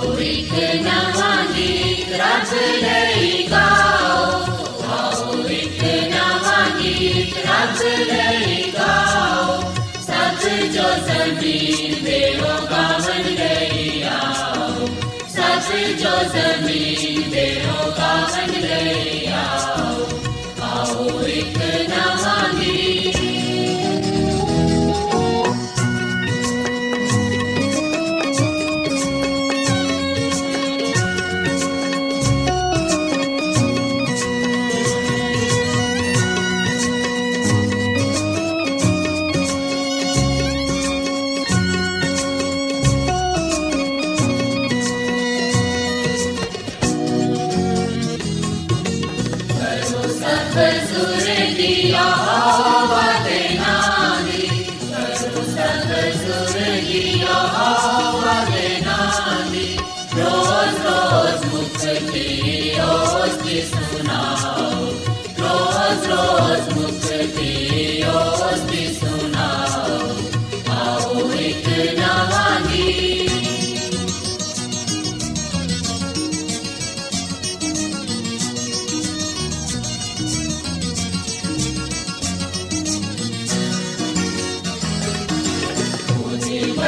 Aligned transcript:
ਆਓ 0.00 0.12
ਇੱਕ 0.18 0.52
ਨਵਾਂ 0.82 1.44
ਗੀਤ 1.46 2.12
ਰੱਬ 2.12 2.52
ਲਈ 2.82 3.46
ਗਾਓ 3.50 4.28
ਆਓ 4.90 5.34
ਇੱਕ 5.50 5.82
ਨਵਾਂ 6.12 6.64
ਗੀਤ 6.78 7.36
ਰੱਬ 7.46 7.82
ਲਈ 8.10 8.70
ਗਾਓ 8.74 9.58
ਸਭ 10.00 10.46
ਜੋ 10.72 10.88
ਜ਼ਮੀਨ 11.06 12.02
ਦੇ 12.04 12.22
ਹੋ 12.34 12.56
ਗਾਵਨ 12.70 13.28
ਲਈ 13.34 14.02
ਆਓ 14.12 14.86
ਸਭ 15.28 15.70
ਜੋ 16.00 16.16
ਜ਼ਮੀਨ 16.32 17.30
ਦੇ 17.30 17.48
ਹੋ 17.60 17.90
ਗਾਵਨ 17.98 18.60
ਲਈ 18.60 19.26
ਆਓ 19.34 20.06
ਆਓ 20.64 21.20
ਇੱਕ 21.28 21.59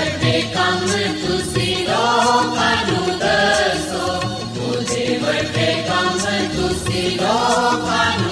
ਵੱਡੇ 0.02 0.40
ਕੰਮ 0.54 0.86
ਤੁਸੀਂ 1.26 1.76
ਲੋਕਾਂ 1.86 2.76
ਨੂੰ 2.86 3.18
ਦੱਸੋ। 3.18 4.06
ਉਹਦੇ 4.62 5.18
ਵੱਡੇ 5.22 5.74
ਕੰਮ 5.88 6.18
ਤੁਸੀਂ 6.52 7.10
ਲੋਕਾਂ 7.16 8.06
ਨੂੰ 8.18 8.31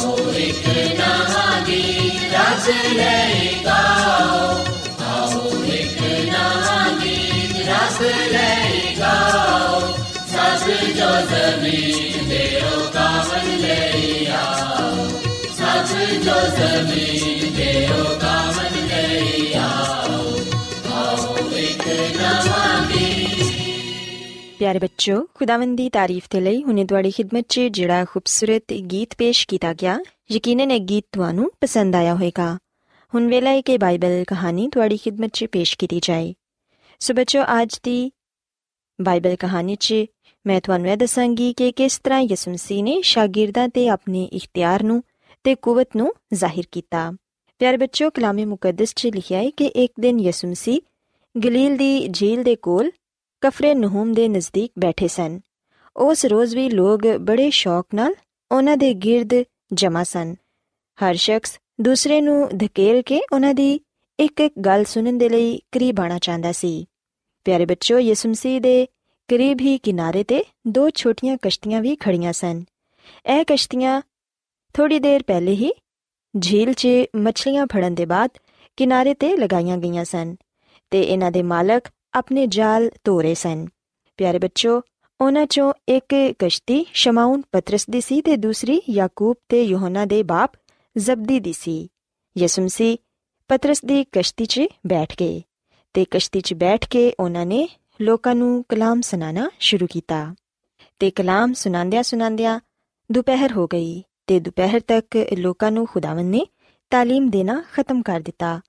ਗਾਓ 0.00 0.32
ਇੱਕ 0.32 0.66
ਨਾਮ 0.98 1.64
ਗੀਤ 1.64 2.34
ਰਸ 2.34 2.68
ਲੈ 2.94 3.52
ਗਾਓ 3.64 4.38
ਆਓ 5.06 5.50
ਇੱਕ 5.72 6.00
ਨਾਮ 6.26 6.98
ਗੀਤ 7.00 7.56
ਰਸ 7.68 8.00
ਲੈ 8.32 8.94
ਗਾਓ 9.00 9.80
ਸਸ 10.26 10.64
ਜੋ 10.96 11.10
ਜ਼ਮੀਨ 11.30 12.28
ਦੇ 12.28 12.44
ਓ 12.66 12.80
ਕਾਵਨ 12.94 13.56
ਲੈ 13.58 14.32
ਆਓ 14.34 15.08
ਸਸ 15.58 15.94
ਜੋ 16.24 16.40
ਜ਼ਮੀਨ 16.56 17.54
ਦੇ 17.56 17.72
ਓ 17.90 18.04
ਕਾਵਨ 18.20 18.49
ਪਿਆਰੇ 24.60 24.78
ਬੱਚੋ 24.78 25.14
ਖੁਦਾਵੰਦ 25.34 25.76
ਦੀ 25.76 25.88
ਤਾਰੀਫ 25.88 26.26
ਤੇ 26.30 26.40
ਲਈ 26.40 26.62
ਹੁਣੇ 26.62 26.84
ਤੁਹਾਡੀ 26.84 27.10
ਖidmat 27.10 27.44
'ਚ 27.48 27.60
ਜਿਹੜਾ 27.70 28.04
ਖੂਬਸੂਰਤ 28.04 28.72
ਗੀਤ 28.90 29.14
ਪੇਸ਼ 29.18 29.46
ਕੀਤਾ 29.48 29.72
ਗਿਆ 29.74 29.96
ਯਕੀਨਨ 30.32 30.70
ਇਹ 30.70 30.80
ਗੀਤ 30.80 31.04
ਤੁਹਾਨੂੰ 31.12 31.50
ਪਸੰਦ 31.60 31.96
ਆਇਆ 31.96 32.14
ਹੋਵੇਗਾ 32.14 32.48
ਹੁਣ 33.12 33.28
ਵੇਲਾ 33.28 33.50
ਹੈ 33.50 33.60
ਕਿ 33.60 33.76
ਬਾਈਬਲ 33.78 34.24
ਕਹਾਣੀ 34.28 34.68
ਤੁਹਾਡੀ 34.68 34.98
ਖidmat 34.98 35.30
'ਚ 35.30 35.46
ਪੇਸ਼ 35.52 35.76
ਕੀਤੀ 35.78 36.00
ਜਾਏ 36.02 36.32
ਸੋ 37.00 37.14
ਬੱਚੋ 37.14 37.44
ਅੱਜ 37.54 37.78
ਦੀ 37.84 38.10
ਬਾਈਬਲ 38.98 39.36
ਕਹਾਣੀ 39.36 39.76
'ਚ 39.76 40.04
ਮੈਂ 40.44 40.60
ਤੁਹਾਨੂੰ 40.60 40.90
ਇਹ 40.90 40.96
ਦੱਸਾਂਗੀ 40.96 41.52
ਕਿ 41.52 41.70
ਕਿਸ 41.72 41.98
ਤਰ੍ਹਾਂ 41.98 42.20
ਯਿਸੂ 42.20 42.50
ਮਸੀਹ 42.50 42.84
ਨੇ 42.84 43.00
ਸ਼ਾਗਿਰਦਾਂ 43.04 43.68
ਤੇ 43.68 43.88
ਆਪਣੇ 43.88 44.28
ਇਖਤਿਆਰ 44.32 44.82
ਨੂੰ 44.82 45.02
ਤੇ 45.44 45.54
ਕੂਵਤ 45.62 45.96
ਨੂੰ 45.96 46.12
ਜ਼ਾਹਿਰ 46.34 46.66
ਕੀਤਾ 46.72 47.10
ਪਿਆਰੇ 47.60 47.76
ਬੱਚੋ 47.76 48.10
ਕਲਾਮੇ 48.10 48.44
ਮੁਕੱਦਸ 48.44 48.94
'ਚ 48.94 49.06
ਲਿਖਿਆ 49.06 49.42
ਹੈ 49.42 49.50
ਕਿ 49.50 49.72
ਇੱਕ 49.76 49.92
ਦਿਨ 50.00 50.20
ਯਿਸੂ 50.20 50.48
ਮਸੀਹ 50.48 50.80
ਗਲੀਲ 51.34 51.76
ਦੀ 51.76 52.08
ਝੀਲ 52.10 52.42
ਦੇ 52.42 52.56
ਕੋਲ 52.56 52.90
ਕਫਰੇ 53.40 53.74
ਨਹੂਮ 53.74 54.12
ਦੇ 54.12 54.28
ਨਜ਼ਦੀਕ 54.28 54.72
ਬੈਠੇ 54.78 55.08
ਸਨ। 55.08 55.40
ਉਸ 55.96 56.24
ਰੋਜ਼ 56.26 56.56
ਵੀ 56.56 56.70
ਲੋਕ 56.70 57.06
ਬੜੇ 57.20 57.50
ਸ਼ੌਕ 57.50 57.86
ਨਾਲ 57.94 58.14
ਉਹਨਾਂ 58.52 58.76
ਦੇ 58.76 58.94
ਗਿਰਦ 58.94 59.44
ਜਮਾ 59.72 60.02
ਸਨ। 60.02 60.34
ਹਰ 60.98 61.14
ਸ਼ਖਸ 61.14 61.58
ਦੂਸਰੇ 61.80 62.20
ਨੂੰ 62.20 62.48
ਧਕੇਲ 62.56 63.02
ਕੇ 63.02 63.20
ਉਹਨਾਂ 63.32 63.54
ਦੀ 63.54 63.80
ਇੱਕ 64.20 64.40
ਇੱਕ 64.40 64.58
ਗੱਲ 64.58 64.84
ਸੁਣਨ 64.84 65.18
ਦੇ 65.18 65.28
ਲਈ 65.28 65.58
ਕਰੀਬ 65.72 66.00
ਆਣਾ 66.00 66.18
ਚਾਹੁੰਦਾ 66.18 66.52
ਸੀ। 66.52 66.86
ਪਿਆਰੇ 67.44 67.66
ਬੱਚੋ 67.66 67.98
ਯਿਸੂ 67.98 68.28
ਮਸੀਹ 68.28 68.60
ਦੇ 68.60 68.86
ਕਰੀਬ 69.28 69.60
ਹੀ 69.60 69.78
ਕਿਨਾਰੇ 69.78 70.24
ਤੇ 70.24 70.44
ਦੋ 70.66 70.90
ਛੋਟੀਆਂ 70.90 71.36
ਕਸ਼ਤੀਆਂ 71.42 71.80
ਵੀ 71.80 71.96
ਖੜੀਆਂ 71.96 72.32
ਸਨ। 72.32 72.64
ਇਹ 73.26 73.44
ਕਸ਼ਤੀਆਂ 73.44 74.02
ਥੋੜੀ 74.74 74.98
ਦੇਰ 74.98 75.22
ਪਹਿਲੇ 75.22 75.52
ਹੀ 75.52 75.72
ਝੀਲ 76.40 76.72
'ਚ 76.72 76.88
ਮੱਛਲੀਆਂ 77.16 77.66
ਫੜਨ 77.66 77.94
ਦੇ 77.94 78.06
ਬਾਅਦ 78.06 78.30
ਕਿਨਾਰੇ 78.76 79.14
ਤੇ 79.14 79.36
ਲਗਾਈਆਂ 79.36 79.78
ਗਈਆਂ 79.78 80.04
ਸਨ 80.04 80.36
ਤੇ 80.90 81.02
ਇਹਨਾਂ 81.02 81.32
ਦੇ 81.32 81.42
ਮਾਲਕ 81.42 81.82
ਆਪਣੇ 82.14 82.46
ਜਾਲ 82.46 82.90
ਧੋਰੇ 83.04 83.34
ਸਨ। 83.34 83.66
ਪਿਆਰੇ 84.16 84.38
ਬੱਚੋ 84.38 84.80
ਉਹਨਾਂ 85.20 85.46
ਚੋਂ 85.46 85.72
ਇੱਕ 85.88 86.14
ਕਸ਼ਤੀ 86.38 86.84
ਸ਼ਮਾਉਨ 86.94 87.42
ਪਤਰਸ 87.52 87.90
ਦੀ 87.90 88.00
ਸੀ 88.00 88.20
ਤੇ 88.22 88.36
ਦੂਸਰੀ 88.36 88.80
ਯਾਕੂਬ 88.90 89.36
ਤੇ 89.48 89.62
ਯੋਹਨਾ 89.62 90.04
ਦੇ 90.04 90.22
ਬਾਪ 90.22 90.52
ਜ਼ਬਦੀ 90.98 91.40
ਦੀ 91.40 91.52
ਸੀ। 91.52 91.88
ਯਿਸੂ 92.38 92.62
ਮਸੀਹ 92.62 92.96
ਪਤਰਸ 93.48 93.84
ਦੀ 93.84 94.04
ਕਸ਼ਤੀ 94.12 94.44
'ਚ 94.44 94.60
ਬੈਠ 94.86 95.14
ਗਏ 95.20 95.42
ਤੇ 95.94 96.04
ਕਸ਼ਤੀ 96.10 96.40
'ਚ 96.40 96.54
ਬੈਠ 96.54 96.88
ਕੇ 96.88 97.12
ਉਹਨਾਂ 97.20 97.46
ਨੇ 97.46 97.68
ਲੋਕਾਂ 98.00 98.34
ਨੂੰ 98.34 98.64
ਕਲਾਮ 98.68 99.00
ਸੁਣਾਣਾ 99.00 99.50
ਸ਼ੁਰੂ 99.58 99.86
ਕੀਤਾ 99.86 100.34
ਤੇ 100.98 101.10
ਕਲਾਮ 101.10 101.52
ਸੁਣਾਉਂਦਿਆਂ 101.52 102.02
ਸੁਣਾਉਂਦਿਆਂ 102.02 102.60
ਦੁਪਹਿਰ 103.12 103.52
ਹੋ 103.52 103.66
ਗਈ 103.66 104.02
ਤੇ 104.26 104.40
ਦੁਪਹਿਰ 104.40 104.80
ਤੱਕ 104.80 105.16
ਲੋਕਾਂ 105.38 105.70
ਨੂੰ 105.72 105.86
ਖੁਦਾਵੰਦ 105.86 106.30
ਨੇ 106.30 106.46
ਤਾਲੀਮ 106.90 107.30
ਦੇਣਾ 107.30 107.64
ਖਤਮ 107.72 108.02
ਕਰ 108.02 108.20
ਦਿੱਤਾ। 108.20 108.60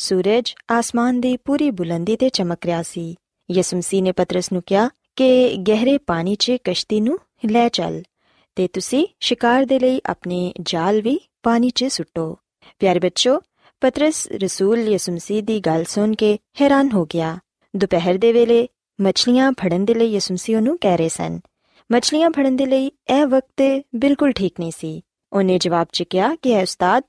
ਸੂਰਜ 0.00 0.54
ਆਸਮਾਨ 0.70 1.20
ਦੀ 1.20 1.36
ਪੂਰੀ 1.36 1.70
ਬੁਲੰਦੀ 1.70 2.16
ਤੇ 2.16 2.28
ਚਮਕ 2.28 2.66
ਰਿਹਾ 2.66 2.82
ਸੀ। 2.82 3.14
ਯਿਸੂ 3.50 3.76
ਮਸੀਹ 3.76 4.02
ਨੇ 4.02 4.12
ਪਤਰਸ 4.12 4.52
ਨੂੰ 4.52 4.62
ਕਿਹਾ 4.66 4.90
ਕਿ 5.16 5.56
ਗਹਿਰੇ 5.68 5.98
ਪਾਣੀ 5.98 6.34
'ਚ 6.34 6.52
ਕਸ਼ਤੀ 6.64 7.00
ਨੂੰ 7.00 7.18
ਲੈ 7.50 7.68
ਚੱਲ 7.68 8.02
ਤੇ 8.54 8.68
ਤੁਸੀਂ 8.68 9.06
ਸ਼ਿਕਾਰ 9.20 9.64
ਦੇ 9.64 9.78
ਲਈ 9.78 10.00
ਆਪਣੇ 10.06 10.52
ਜਾਲ 10.60 11.02
ਵੀ 11.02 11.20
ਪਾਣੀ 11.42 11.70
'ਚ 11.70 11.84
ਸੁੱਟੋ। 11.84 12.38
ਪਿਆਰੇ 12.78 12.98
ਬੱਚੋ, 12.98 13.40
ਪਤਰਸ 13.80 14.28
ਰਸੂਲ 14.28 14.78
ਯਿਸੂ 14.78 15.12
ਮਸੀਹ 15.12 15.42
ਦੀ 15.42 15.60
ਗੱਲ 15.60 15.84
ਸੁਣ 15.84 16.14
ਕੇ 16.14 16.38
ਹੈਰਾਨ 16.60 16.90
ਹੋ 16.94 17.04
ਗਿਆ। 17.04 17.38
ਦੁਪਹਿਰ 17.76 18.18
ਦੇ 18.18 18.32
ਵੇਲੇ 18.32 18.68
ਮੱਛਲੀਆਂ 19.00 19.52
ਫੜਨ 19.52 19.84
ਦੇ 19.84 19.94
ਲਈ 19.94 20.06
ਯਿਸੂ 20.06 20.34
ਮਸੀਹ 20.34 20.60
ਨੂੰ 20.60 20.78
ਕਹਿ 20.78 20.96
ਰਹੇ 20.96 21.08
ਸਨ। 21.08 21.40
ਮੱਛਲੀਆਂ 21.92 22.30
ਫੜਨ 22.30 22.56
ਦੇ 22.56 22.66
ਲਈ 22.66 22.86
ਇਹ 22.86 23.26
ਵਕਤ 23.26 23.82
ਬਿਲਕੁਲ 23.96 24.32
ਠੀਕ 24.32 24.60
ਨਹੀਂ 24.60 24.72
ਸੀ। 24.78 25.00
ਉਹਨੇ 25.32 25.58
ਜਵਾਬ 25.58 25.86
'ਚ 25.92 26.02
ਕਿਹਾ 26.02 26.34
ਕਿ 26.34 26.52
ਐ 26.52 26.62
ਉਸਤਾਦ 26.62 27.02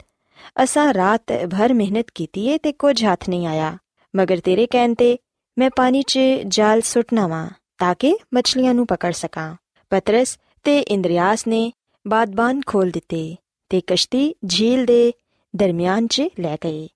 ਅਸਾਂ 0.64 0.94
ਰਾਤ 0.94 1.32
ਭਰ 1.52 1.74
ਮਿਹਨਤ 1.74 2.12
ਕੀਤੀ 2.16 2.48
ਏ 2.48 2.58
ਤੇ 2.58 2.72
ਕੁਝ 2.72 3.04
ਹੱਥ 3.06 3.30
ਨਹੀਂ 3.30 3.48
ਆਇਆ 3.48 3.78
ਮਗਰ 4.14 4.40
ਤੇਰੇ 4.40 4.66
ਕਹਿਣ 4.68 4.94
ਤੇ 4.94 5.18
ਮੈਂ 5.58 5.70
ਪਾਣੀ 5.76 6.02
'ਚ 6.02 6.20
ਜਾਲ 6.48 6.82
ਸੁੱਟਣਾ 6.82 7.28
ਵਾਂ 7.28 7.48
ਤਾਂ 7.78 7.94
ਕਿ 7.96 8.14
ਮੱਛਲੀਆਂ 8.34 8.74
ਨੂੰ 8.74 8.86
ਪਕੜ 8.88 9.12
ਸਕਾਂ 9.14 9.56
ਪਤਰਸ 9.92 10.38
ਤੇ 10.66 10.80
ਇੰਦਰੀਆਸ 10.80 11.48
ਨੇ 11.48 11.72
ਬਾਦਬਾਨ 12.06 12.62
ਖੋਲ 12.66 12.92
ਦਿੱਤੇ 12.92 13.24
ਤੇ 13.72 13.82
ਕਸ਼ਤੀ 13.88 14.34
ਝੀਲ 14.48 14.86
ਦੇ 14.86 15.12
ਦਰਮਿਆਨ 15.54 16.08
'ਚ 16.08 16.28
ਲੈ 16.40 16.58
ਗਏ 16.64 16.88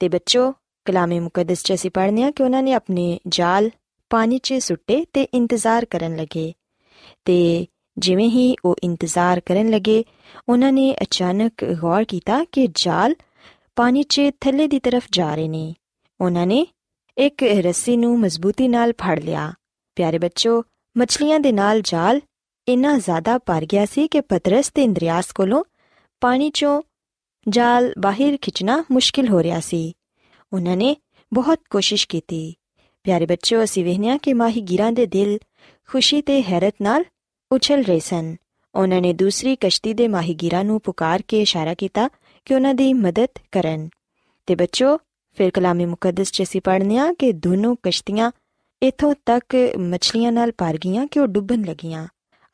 ਤੇ 0.00 0.08
ਬੱਚੋ 0.08 0.52
ਕਲਾਮੇ 0.86 1.18
ਮੁਕੱਦਸ 1.20 1.62
'ਚ 1.62 1.74
ਅਸੀਂ 1.74 1.90
ਪੜ੍ਹਨੇ 1.90 2.22
ਆ 2.22 2.30
ਕਿ 2.30 2.42
ਉਹਨਾਂ 2.42 2.62
ਨੇ 2.62 2.72
ਆਪਣੇ 2.72 3.18
ਜਾਲ 3.28 3.70
ਪਾਣੀ 4.10 4.38
'ਚ 4.38 4.54
ਸੁੱਟੇ 4.60 5.04
ਤੇ 5.12 5.26
ਇੰਤਜ਼ਾਰ 5.34 5.84
ਕਰਨ 5.84 6.16
ਲੱਗੇ 6.16 6.52
ਤੇ 7.24 7.66
ਜਿਵੇਂ 7.98 8.30
ਹੀ 8.30 8.56
ਉਹ 8.64 8.74
ਇੰਤਜ਼ਾਰ 8.84 9.40
ਕਰਨ 9.40 9.70
ਲੱਗੇ, 9.70 10.04
ਉਹਨਾਂ 10.48 10.72
ਨੇ 10.72 10.96
ਅਚਾਨਕ 11.02 11.64
ਗੌਰ 11.64 12.04
ਕੀਤਾ 12.04 12.44
ਕਿ 12.44 12.68
ਜਾਲ 12.74 13.14
ਪਾਣੀ 13.76 14.02
'ਚ 14.02 14.20
ਥੱਲੇ 14.40 14.66
ਦੀ 14.66 14.78
ਤਰਫ 14.78 15.04
ਜਾ 15.12 15.34
ਰਹੇ 15.34 15.48
ਨੇ। 15.48 15.74
ਉਹਨਾਂ 16.20 16.46
ਨੇ 16.46 16.66
ਇੱਕ 17.18 17.42
ਰੱਸੀ 17.42 17.96
ਨੂੰ 17.96 18.20
ਮਜ਼ਬੂਤੀ 18.20 18.68
ਨਾਲ 18.68 18.92
ਫੜ 18.92 19.20
ਲਿਆ। 19.20 19.52
ਪਿਆਰੇ 19.96 20.18
ਬੱਚੋ, 20.18 20.62
ਮੱਛਲੀਆਂ 20.98 21.40
ਦੇ 21.40 21.52
ਨਾਲ 21.52 21.80
ਜਾਲ 21.84 22.20
ਇੰਨਾ 22.68 22.98
ਜ਼ਿਆਦਾ 22.98 23.38
ਭਰ 23.38 23.66
ਗਿਆ 23.72 23.86
ਸੀ 23.86 24.08
ਕਿ 24.08 24.20
ਪਤਰਸ 24.20 24.70
ਤੇ 24.74 24.82
ਇੰਦਰੀਆਸ 24.82 25.32
ਕੋਲੋਂ 25.32 25.64
ਪਾਣੀ 26.20 26.48
'ਚੋਂ 26.48 26.82
ਜਾਲ 27.48 27.94
ਬਾਹਰ 27.98 28.38
ਖਿੱਚਣਾ 28.40 28.84
ਮੁਸ਼ਕਿਲ 28.92 29.28
ਹੋ 29.28 29.42
ਰਿਹਾ 29.42 29.60
ਸੀ। 29.60 29.96
ਉਹਨਾਂ 30.52 30.76
ਨੇ 30.76 30.96
ਬਹੁਤ 31.34 31.58
ਕੋਸ਼ਿਸ਼ 31.70 32.08
ਕੀਤੀ। 32.08 32.54
ਪਿਆਰੇ 33.04 33.26
ਬੱਚੋ, 33.26 33.64
ਅਸੀਂ 33.64 33.84
ਵੇਖਿਆ 33.84 34.16
ਕਿ 34.16 34.34
ਮਾਹੀਗੀਰਾਂ 34.34 34.92
ਦੇ 34.92 35.06
ਦਿਲ 35.06 35.38
ਖੁਸ਼ੀ 35.90 36.22
ਤੇ 36.22 36.42
ਹੈਰਤ 36.42 36.74
ਨਾਲ 36.82 37.04
ਉਛਲ 37.52 37.82
ਰਹੇ 37.82 37.98
ਸਨ। 37.98 38.36
ਉਹਨਾਂ 38.74 39.00
ਨੇ 39.00 39.12
ਦੂਸਰੀ 39.12 39.56
ਕਸ਼ਤੀ 39.56 39.94
ਦੇ 39.94 40.08
ਮਾਹੀਗੀਰਾਂ 40.08 40.64
ਨੂੰ 40.64 40.80
ਪੁਕਾਰ 40.80 41.22
ਕੇ 41.28 41.40
ਇਸ਼ਾਰਾ 41.40 41.74
ਕੀਤਾ 41.74 42.08
ਕਿ 42.44 42.54
ਉਹਨਾਂ 42.54 42.74
ਦੀ 42.74 42.94
ਮਦਦ 42.94 43.28
ਕਰਨ। 43.52 43.88
ਤੇ 44.46 44.54
ਬੱਚੋ, 44.54 44.98
ਫਿਰ 45.32 45.50
ਕਲਾਮੇ 45.50 45.86
ਮੁਕੱਦਸ 45.86 46.32
'ਚ 46.32 46.42
ਅਸੀਂ 46.42 46.60
ਪੜ੍ਹਨੇ 46.64 46.98
ਆ 46.98 47.12
ਕਿ 47.12 47.32
ਦੋਨੋਂ 47.32 47.76
ਕਸ਼ਤੀਆਂ 47.82 48.30
ਇਥੋਂ 48.82 49.14
ਤੱਕ 49.26 49.72
ਮੱਛਲੀਆਂ 49.78 50.32
ਨਾਲ 50.32 50.52
ਭਰ 50.58 50.78
ਗਈਆਂ 50.84 51.06
ਕਿ 51.06 51.20
ਉਹ 51.20 51.26
ਡੁੱਬਣ 51.26 51.62
ਲੱਗੀਆਂ। 51.62 52.06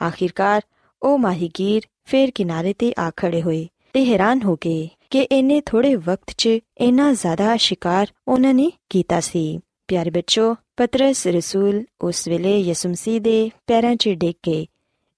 ਆਖਿਰਕਾਰ 0.06 0.62
ਉਹ 1.02 1.18
ਮਾਹੀਗੀਰ 1.18 1.82
ਫੇਰ 2.04 2.30
ਕਿਨਾਰੇ 2.30 2.72
ਤੇ 2.72 2.94
ਆ 2.98 3.10
ਖੜੇ 3.16 3.42
ਹੋਏ 3.42 3.68
ਤੇ 3.92 4.04
ਹੈਰਾਨ 4.04 4.42
ਹੋ 4.42 4.56
ਗਏ 4.56 4.88
ਕਿ 5.10 5.22
ਇੰਨੇ 5.22 5.60
ਥੋੜੇ 5.60 5.94
ਵਕਤ 5.94 6.34
'ਚ 6.38 6.48
ਇੰਨਾ 6.78 7.12
ਜ਼ਿਆਦਾ 7.12 7.56
ਸ਼ਿਕਾਰ 7.56 8.06
ਉਹਨਾਂ 8.28 8.54
ਨੇ 8.54 8.72
ਕੀਤਾ 8.90 9.20
ਸੀ। 9.20 9.60
ਪਿਆਰੇ 9.88 10.10
ਬੱਚੋ, 10.10 10.54
ਪਤਰਸ 10.76 11.26
ਰਸੂਲ 11.26 11.84
ਉਸ 12.00 12.28
ਵੇਲੇ 12.28 12.58
ਯਿਸੂ 12.58 12.88
ਮਸੀਹ 12.88 13.20
ਦੇ 13.20 13.50
ਪੈਰਾਂ 13.66 13.96
'ਚ 13.96 14.08
ਡਿੱਗ 14.08 14.34
ਕੇ 14.42 14.66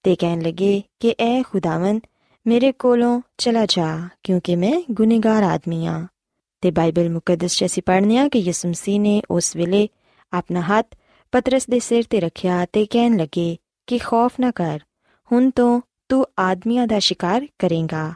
ਤੇ 0.04 0.14
ਕਹਿਣ 0.16 0.40
ਲੱਗੇ 0.42 0.82
ਕਿ 1.00 1.14
ਐ 1.20 1.42
ਖੁਦਾਵੰਦ 1.42 2.00
ਮੇਰੇ 2.46 2.72
ਕੋਲੋਂ 2.72 3.20
ਚਲਾ 3.38 3.66
ਜਾ 3.66 4.08
ਕਿਉਂਕਿ 4.22 4.56
ਮੈਂ 4.56 4.72
ਗੁਨਾਹਗਾਰ 4.90 5.42
ਆਦਮੀ 5.42 5.86
ਆ 5.86 6.06
ਤੇ 6.60 6.70
ਬਾਈਬਲ 6.70 7.08
ਮੁਕੱਦਸ 7.10 7.56
'ਚ 7.56 7.64
ਅਸੀਂ 7.64 7.82
ਪੜ੍ਹਨੇ 7.86 8.18
ਆ 8.18 8.28
ਕਿ 8.28 8.38
ਯਿਸੂ 8.38 8.68
ਮਸੀਹ 8.68 9.00
ਨੇ 9.00 9.20
ਉਸ 9.30 9.56
ਵੇਲੇ 9.56 9.88
ਆਪਣਾ 10.32 10.60
ਹੱਥ 10.60 10.86
ਪਤਰਸ 11.32 11.66
ਦੇ 11.70 11.78
ਸਿਰ 11.78 12.04
ਤੇ 12.10 12.20
ਰੱਖਿਆ 12.20 12.66
ਤੇ 12.72 12.86
ਕਹਿਣ 12.86 13.16
ਲੱਗੇ 13.16 13.56
ਕਿ 13.86 13.98
ਖੌਫ 13.98 14.40
ਨਾ 14.40 14.50
ਕਰ 14.50 14.80
ਹੁਣ 15.30 15.50
ਤੋਂ 15.50 15.80
ਤੂੰ 16.08 16.24
ਆਦਮੀਆਂ 16.38 16.86
ਦਾ 16.86 16.98
ਸ਼ਿਕਾਰ 16.98 17.46
ਕਰੇਗਾ 17.58 18.12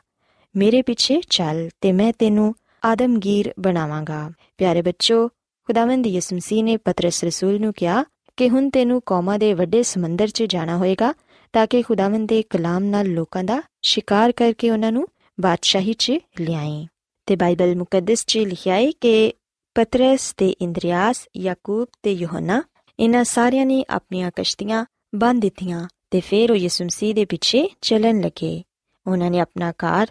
ਮੇਰੇ 0.55 0.83
ਪਿੱਛੇ 0.83 1.21
ਚੱਲ 1.31 1.69
ਤੇ 1.81 1.93
ਮੈਂ 1.93 2.13
ਤੈਨੂੰ 2.19 2.55
ਆਦਮਗੀਰ 2.85 3.53
ਬਣਾਵਾਂਗਾ 3.61 4.31
ਪਿਆਰੇ 4.59 4.83
ਬੱਚੋ 4.83 5.29
ਖੁਦਾਵੰਦ 5.69 6.07
ਯਿਸੂ 6.07 6.37
ਮਸੀਹ 6.37 6.65
ਨੇ 6.65 6.77
ਪਤਰਸ 6.77 7.25
ਰਸੂਲ 7.25 7.61
ਨੂੰ 7.61 7.73
ਕਿਹਾ 7.73 8.05
ਕਿ 8.37 8.49
ਹੁਣ 8.49 8.71
ਤੈਨੂੰ 8.71 9.01
ਕੌਮਾਂ 9.07 9.39
ਦੇ 9.39 9.53
ਵੱਡੇ 9.55 9.83
ਸਮੁੰਦਰ 9.83 10.29
'ਚ 10.29 10.43
ਜਾਣਾ 10.43 10.77
ਹੋਏਗਾ 10.77 11.13
ਤਾਂ 11.55 11.67
ਕਿ 11.67 11.83
ਖੁਦਾਵੰਦ 11.83 12.29
ਦੇ 12.29 12.43
ਕਲਾਮ 12.43 12.85
ਨਾਲ 12.85 13.07
ਲੋਕਾਂ 13.07 13.45
ਦਾ 13.45 13.63
ਸ਼ਿਕਾਰ 13.83 14.33
ਕਰਕੇ 14.33 14.71
ਉਹਨਾਂ 14.71 14.93
ਨੂੰ 14.93 15.09
ਬਾਦਸ਼ਾਹੀ 15.41 15.93
'ਚ 15.93 16.11
ਲਿਆਏ। 16.41 16.87
ਤੇ 17.27 17.37
ਬਾਈਬਲ 17.37 17.77
ਮੁਕੱਦਸ 17.77 18.25
'ਚ 18.27 18.39
ਲਿਖਿਆ 18.39 18.75
ਹੈ 18.75 18.91
ਕਿ 19.01 19.33
ਪਤਰਸ 19.75 20.35
ਤੇ 20.37 20.49
ਇੰਦਰੀਆਸ, 20.49 21.29
ਯਾਕੂਬ 21.37 21.89
ਤੇ 22.03 22.13
ਯੋਹਨਾ 22.13 22.63
ਇਹਨਾਂ 23.01 23.25
ਸਾਰਿਆਂ 23.25 23.67
ਨੇ 23.67 23.85
ਆਪਣੀਆਂ 23.91 24.31
ਕਸ਼ਤੀਆਂ 24.37 24.85
ਬੰਦ 25.15 25.43
ਦਿੱਤੀਆਂ 25.43 25.89
ਤੇ 26.11 26.21
ਫਿਰ 26.21 26.53
ਉਹ 26.53 26.57
ਯਿਸੂ 26.57 26.85
ਮਸੀਹ 26.85 27.15
ਦੇ 27.15 27.25
ਪਿੱਛੇ 27.25 27.69
ਚੱਲਣ 27.81 28.21
ਲੱਗੇ। 28.21 28.63
ਉਹਨਾਂ 29.07 29.31
ਨੇ 29.31 29.41
ਆਪਣਾ 29.41 29.71
ਘਰ 29.71 30.07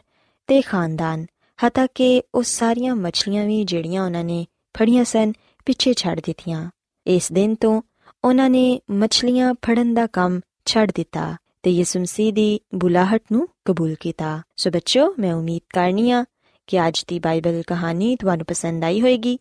ਤੇ 0.48 0.62
ਖਾਨਦਾਨ 0.62 1.26
ਹਤਾ 1.68 1.88
ਕਿ 1.96 2.24
ਉਹ 2.36 2.44
ਸਾਰੀਆਂ 2.44 2.96
ਮੱਛਲੀਆਂ 2.96 3.46
ਵੀ 3.46 3.64
ਜਿਹੜੀਆਂ 3.64 4.06
ਉਹਨਾਂ 4.06 4.24
ਨੇ 4.24 4.46
ਫੜੀਆਂ 4.78 5.04
ਸਨ, 5.04 5.34
ਪਿੱਛੇ 5.66 5.94
ਛੱਡ 5.94 6.20
ਦਿੱਤੀਆਂ। 6.20 6.70
ਇਸ 7.08 7.32
ਦਿਨ 7.32 7.56
ਤੋਂ 7.56 7.82
ਉਹਨਾਂ 8.24 8.50
ਨੇ 8.50 8.80
ਮੱਛਲੀਆਂ 8.92 9.54
ਫੜਨ 9.54 9.94
ਦਾ 9.94 10.08
ਕੰਮ 10.08 10.40
ਛੱਡ 10.65 10.91
ਦਿੱਤਾ 10.96 11.36
ਤੇ 11.63 11.72
ਯਿਸੂ 11.72 12.00
ਮਸੀਹ 12.00 12.32
ਦੀ 12.34 12.60
ਬੁਲਾਹਟ 12.75 13.22
ਨੂੰ 13.32 13.48
ਕਬੂਲ 13.65 13.96
ਕੀਤਾ 14.00 14.41
ਸੋ 14.58 14.70
ਬੱਚੋ 14.70 15.13
ਮੈਂ 15.20 15.34
ਉਮੀਦ 15.34 15.62
ਕਰਨੀ 15.74 16.10
ਆ 16.12 16.24
ਕਿ 16.70 16.88
ਅੱਜ 16.88 17.03
ਦੀ 17.08 17.20
ਬਾਈਬਲ 17.20 17.62
ਕਹਾਣੀ 17.67 18.15
ਤੁਹਾਨੂੰ 18.15 18.46
ਪਸੰਦ 18.46 18.84
ਆਈ 18.84 19.01
ਹੋਵੇਗੀ 19.01 19.38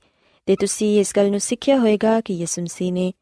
ਤੇ 0.48 0.56
ਤੁਸੀਂ 0.56 0.98
ਇਸ 1.00 1.12
ਗੱਲ 1.16 1.30
ਨੂੰ 1.30 1.40
ਸਿੱਖਿਆ 1.40 1.78
ਹੋਵੇਗਾ 1.78 2.20
ਕਿ 2.20 2.34
ਯਿਸੂ 2.34 2.62
ਮਸੀਹ 2.62 2.92
ਨੇ 2.92 3.12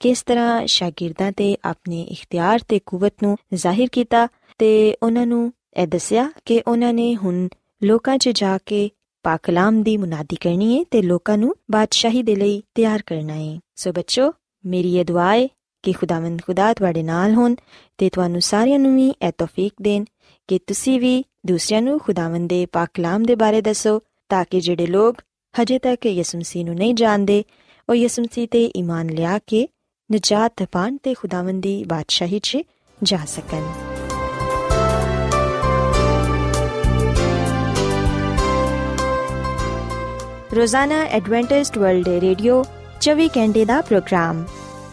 ਕਿਸ 0.00 0.22
ਤਰ੍ਹਾਂ 0.22 0.66
ਸ਼ਾਗਿਰਦਾਂ 0.66 1.30
ਤੇ 1.32 1.56
ਆਪਣੇ 1.64 2.02
ਇਖਤਿਆਰ 2.02 2.60
ਤੇ 2.68 2.78
ਕੂਵਤ 2.86 3.22
ਨੂੰ 3.22 3.36
ਜ਼ਾਹਿਰ 3.54 3.88
ਕੀਤਾ 3.92 4.26
ਤੇ 4.60 4.70
ਉਹਨਾਂ 5.02 5.26
ਨੂੰ 5.26 5.52
ਇਹ 5.76 5.86
ਦੱਸਿਆ 5.86 6.30
ਕਿ 6.46 6.62
ਉਹਨਾਂ 6.66 6.92
ਨੇ 6.92 7.14
ਹੁਣ 7.14 7.48
ਲੋਕਾਂ 7.82 8.16
'ਚ 8.18 8.28
ਜਾ 8.28 8.56
ਕੇ 8.66 8.88
ਪਾਕਲਾਮ 9.24 9.82
ਦੀ 9.82 9.96
ਮੁਨਾਦੀ 9.96 10.36
ਕਰਨੀ 10.36 10.76
ਹੈ 10.78 10.84
ਤੇ 10.90 11.02
ਲੋਕਾਂ 11.02 11.36
ਨੂੰ 11.38 11.54
ਬਾਦਸ਼ਾਹੀ 11.70 12.22
ਦੇ 12.22 12.34
ਲਈ 12.36 12.62
ਤਿਆਰ 12.74 13.02
ਕਰਨਾ 13.06 13.34
ਹੈ 13.34 13.58
ਸੋ 13.76 13.92
ਬੱਚੋ 13.92 14.32
ਮੇਰੀ 14.64 14.96
ਇਹ 14.96 15.04
ਦੁਆ 15.04 15.32
ਹੈ 15.32 15.46
ਕਿ 15.82 15.92
ਖੁਦਾਵੰਦ 15.92 16.42
ਖੁਦਾ 16.46 16.74
ਤੁਹਾਡੇ 16.74 17.02
ਨਾਲ 17.02 17.34
ਹੋਣ 17.34 17.54
ਤੇ 17.98 18.10
ਤੁਹਾਨੂੰ 18.10 18.40
ਸਾਰਿਆਂ 18.40 18.78
ਨੂੰ 18.78 18.96
ਵੀ 18.96 19.08
ਇਹ 19.08 19.32
ਤੌਫੀਕ 19.38 19.72
ਦੇਣ। 19.82 20.04
ਕਿ 20.48 20.58
ਤੁਸੀਂ 20.58 21.00
ਵੀ 21.00 21.24
ਦੂਸਰਿਆਂ 21.46 21.82
ਨੂੰ 21.82 22.00
ਖੁਦਾਵੰਦ 22.00 22.48
ਦੇ 22.48 22.66
ਪਾਕਲਾਮ 22.66 23.22
ਦੇ 23.22 23.34
ਬਾਰੇ 23.34 23.60
ਦੱਸੋ 23.60 24.00
ਤਾਂ 24.28 24.44
ਕਿ 24.50 24.60
ਜਿਹੜੇ 24.60 24.86
ਲੋਕ 24.86 25.16
ਹਜੇ 25.62 25.78
ਤੱਕ 25.78 26.06
ਯਿਸੂ 26.06 26.38
ਮਸੀਹ 26.38 26.64
ਨੂੰ 26.64 26.74
ਨਹੀਂ 26.74 26.94
ਜਾਣਦੇ, 26.94 27.44
ਉਹ 27.88 27.94
ਯਿਸੂ 27.94 28.22
ਮਸੀਹ 28.22 28.48
ਤੇ 28.48 28.72
ਈਮਾਨ 28.76 29.06
ਲਿਆ 29.06 29.38
ਕੇ 29.38 29.68
ਨਜਾਤ 30.12 30.62
ਪਾਣ 30.72 30.96
ਤੇ 31.02 31.14
ਖੁਦਾਵੰਦ 31.14 31.62
ਦੀ 31.62 31.84
ਬਾਦਸ਼ਾਹੀ 31.84 32.38
'ਚ 32.38 32.58
ਜਾ 33.02 33.18
ਸਕਣ। 33.26 33.62
ਰੋਜ਼ਾਨਾ 40.56 41.02
ਐਡਵੈਂਟਿਸਟ 41.04 41.78
ਵਰਲਡ 41.78 42.08
ਰੇਡੀਓ 42.08 42.64
24 43.00 43.28
ਘੰਟੇ 43.28 43.64
ਦਾ 43.64 43.80
ਪ੍ਰੋਗਰਾਮ। 43.80 44.44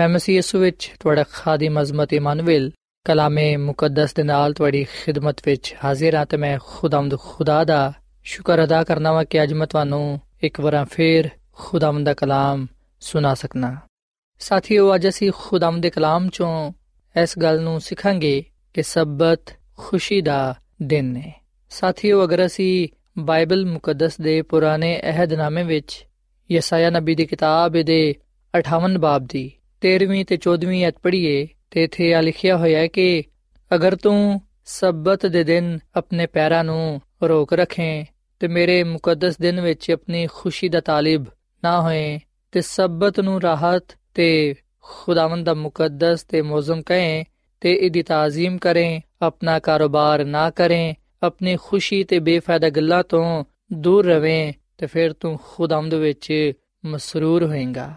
ਮੈਂ 0.00 0.08
ਮਸੀਹ 0.08 0.34
ਯਿਸੂ 0.34 0.58
ਵਿੱਚ 0.58 0.92
ਤੁਹਾਡਾ 1.00 1.24
ਖਾਦਮ 1.32 1.82
ਅਜ਼ਮਤ 1.82 2.12
ਇਮਾਨੁਅਲ 2.12 2.70
ਕਲਾਮੇ 3.04 3.56
ਮੁਕੱਦਸ 3.56 4.14
ਦੇ 4.14 4.22
ਨਾਲ 4.22 4.52
ਤੁਹਾਡੀ 4.52 4.84
ਖਿਦਮਤ 4.84 5.36
ਵਿੱਚ 5.44 5.76
ਹਾਜ਼ਰ 5.84 6.14
ਹਾਂ 6.14 6.26
ਤੇ 6.26 6.36
ਮੈਂ 6.36 6.58
ਖੁਦਾਵੰਦ 6.66 7.18
ਖੁਦਾ 7.18 7.64
ਦਾ 7.64 7.92
ਸ਼ੁਕਰ 8.24 8.64
ਅਦਾ 8.64 8.84
ਕਰਨਾ 8.84 9.12
ਵਾ 9.12 9.24
ਕਿ 9.24 9.42
ਅੱਜ 9.42 9.52
ਮੈਂ 9.52 9.66
ਤੁਹਾਨੂੰ 9.66 10.20
ਇੱਕ 10.42 10.60
ਵਾਰ 10.60 10.84
ਫੇਰ 10.84 11.28
ਖੁਦਾਵੰਦ 11.52 12.06
ਦਾ 12.06 12.14
ਕਲਾਮ 12.14 12.66
ਸੁਣਾ 13.00 13.34
ਸਕਣਾ 13.34 13.76
ਸਾਥੀਓ, 14.38 14.94
ਅੱਜ 14.94 15.08
ਅਸੀਂ 15.08 15.32
ਖੁਦਾਵੰਦ 15.36 15.82
ਦੇ 15.82 15.90
ਕਲਾਮ 15.90 16.28
ਚੋਂ 16.28 16.72
ਇਸ 17.22 17.38
ਗੱਲ 17.38 17.60
ਨੂੰ 17.60 17.80
ਸਿੱਖਾਂਗੇ 17.80 18.44
ਕਿ 18.74 18.82
ਸਬਤ 18.82 19.40
ਖੁਸ਼ੀ 19.76 20.20
ਦਾ 20.20 20.54
ਦਿਨ 20.82 21.16
ਹੈ। 21.16 21.44
ਸਾਥੀਓ, 21.70 22.24
ਅਗਰ 22.24 22.46
ਅਸੀਂ 22.46 22.88
ਬਾਈਬਲ 23.18 23.66
ਮੁਕੱਦਸ 23.66 24.20
ਦੇ 24.20 24.42
ਪੁਰਾਣੇ 24.42 25.00
ਅਹਿਦਨਾਮੇ 25.00 25.62
ਵਿੱਚ 25.62 26.06
ਯਸਾਇਆ 26.50 26.90
ਨਬੀ 26.90 27.14
ਦੀ 27.14 27.26
ਕਿਤਾਬ 27.26 27.72
ਦੇ 27.72 28.14
58 28.54 28.98
ਬਾਬ 28.98 29.26
ਦੀ 29.28 29.52
13ਵੀਂ 29.82 30.24
ਤੇ 30.24 30.38
14ਵੀਂ 30.48 30.88
ਅਧ 30.88 30.92
ਪੜ੍ਹੀਏ 31.02 31.48
ਤੇ 31.70 31.84
ਇਥੇ 31.84 32.14
ਆ 32.14 32.20
ਲਿਖਿਆ 32.20 32.56
ਹੋਇਆ 32.56 32.78
ਹੈ 32.78 32.86
ਕਿ 32.86 33.22
ਅਗਰ 33.74 33.96
ਤੂੰ 33.96 34.40
ਸਬਤ 34.64 35.26
ਦੇ 35.26 35.44
ਦਿਨ 35.44 35.78
ਆਪਣੇ 35.94 36.26
ਪੈਰਾਂ 36.26 36.64
ਨੂੰ 36.64 37.00
ਰੋਕ 37.22 37.52
ਰੱਖੇ 37.52 38.06
ਤੇ 38.40 38.48
ਮੇਰੇ 38.48 38.84
ਮੁਕੱਦਸ 38.84 39.38
ਦਿਨ 39.38 39.60
ਵਿੱਚ 39.60 39.90
ਆਪਣੀ 39.90 40.26
ਖੁਸ਼ੀ 40.32 40.68
ਦਾ 40.68 40.80
ਤਾਲਿਬ 40.80 41.24
ਨਾ 41.64 41.80
ਹੋਏ 41.80 42.20
ਤੇ 42.52 42.60
ਸਬਤ 42.60 43.20
ਨੂੰ 43.20 43.42
ਰਾਹਤ 43.42 43.84
ਤੇ 44.14 44.54
ਖੁਦਾਵੰਦ 44.80 45.46
ਦਾ 45.46 45.54
ਮੁਕੱਦਸ 45.54 46.22
ਤੇ 46.22 46.42
ਮੌਜ਼ਮ 46.42 46.82
ਕਹੇ 46.82 47.24
ਤੇ 47.60 47.72
ਇਹਦੀ 47.72 48.02
ਤਾਜ਼ੀਮ 48.02 48.58
ਕਰੇ, 48.58 49.00
ਆਪਣਾ 49.22 49.58
ਕਾਰੋਬਾਰ 49.58 50.24
ਨਾ 50.24 50.50
ਕਰੇ, 50.50 50.94
ਆਪਣੀ 51.22 51.56
ਖੁਸ਼ੀ 51.62 52.04
ਤੇ 52.04 52.18
ਬੇਫਾਇਦਾ 52.18 52.70
ਗੱਲਾਂ 52.70 53.04
ਤੋਂ 53.04 53.44
ਦੂਰ 53.72 54.06
ਰਵੇਂ 54.06 54.52
ਤੇ 54.78 54.86
ਫਿਰ 54.86 55.12
ਤੂੰ 55.12 55.38
ਖੁਦਾਵੰਦ 55.48 55.94
ਵਿੱਚ 55.94 56.52
ਮਸਰੂਰ 56.84 57.44
ਹੋਏਗਾ। 57.44 57.94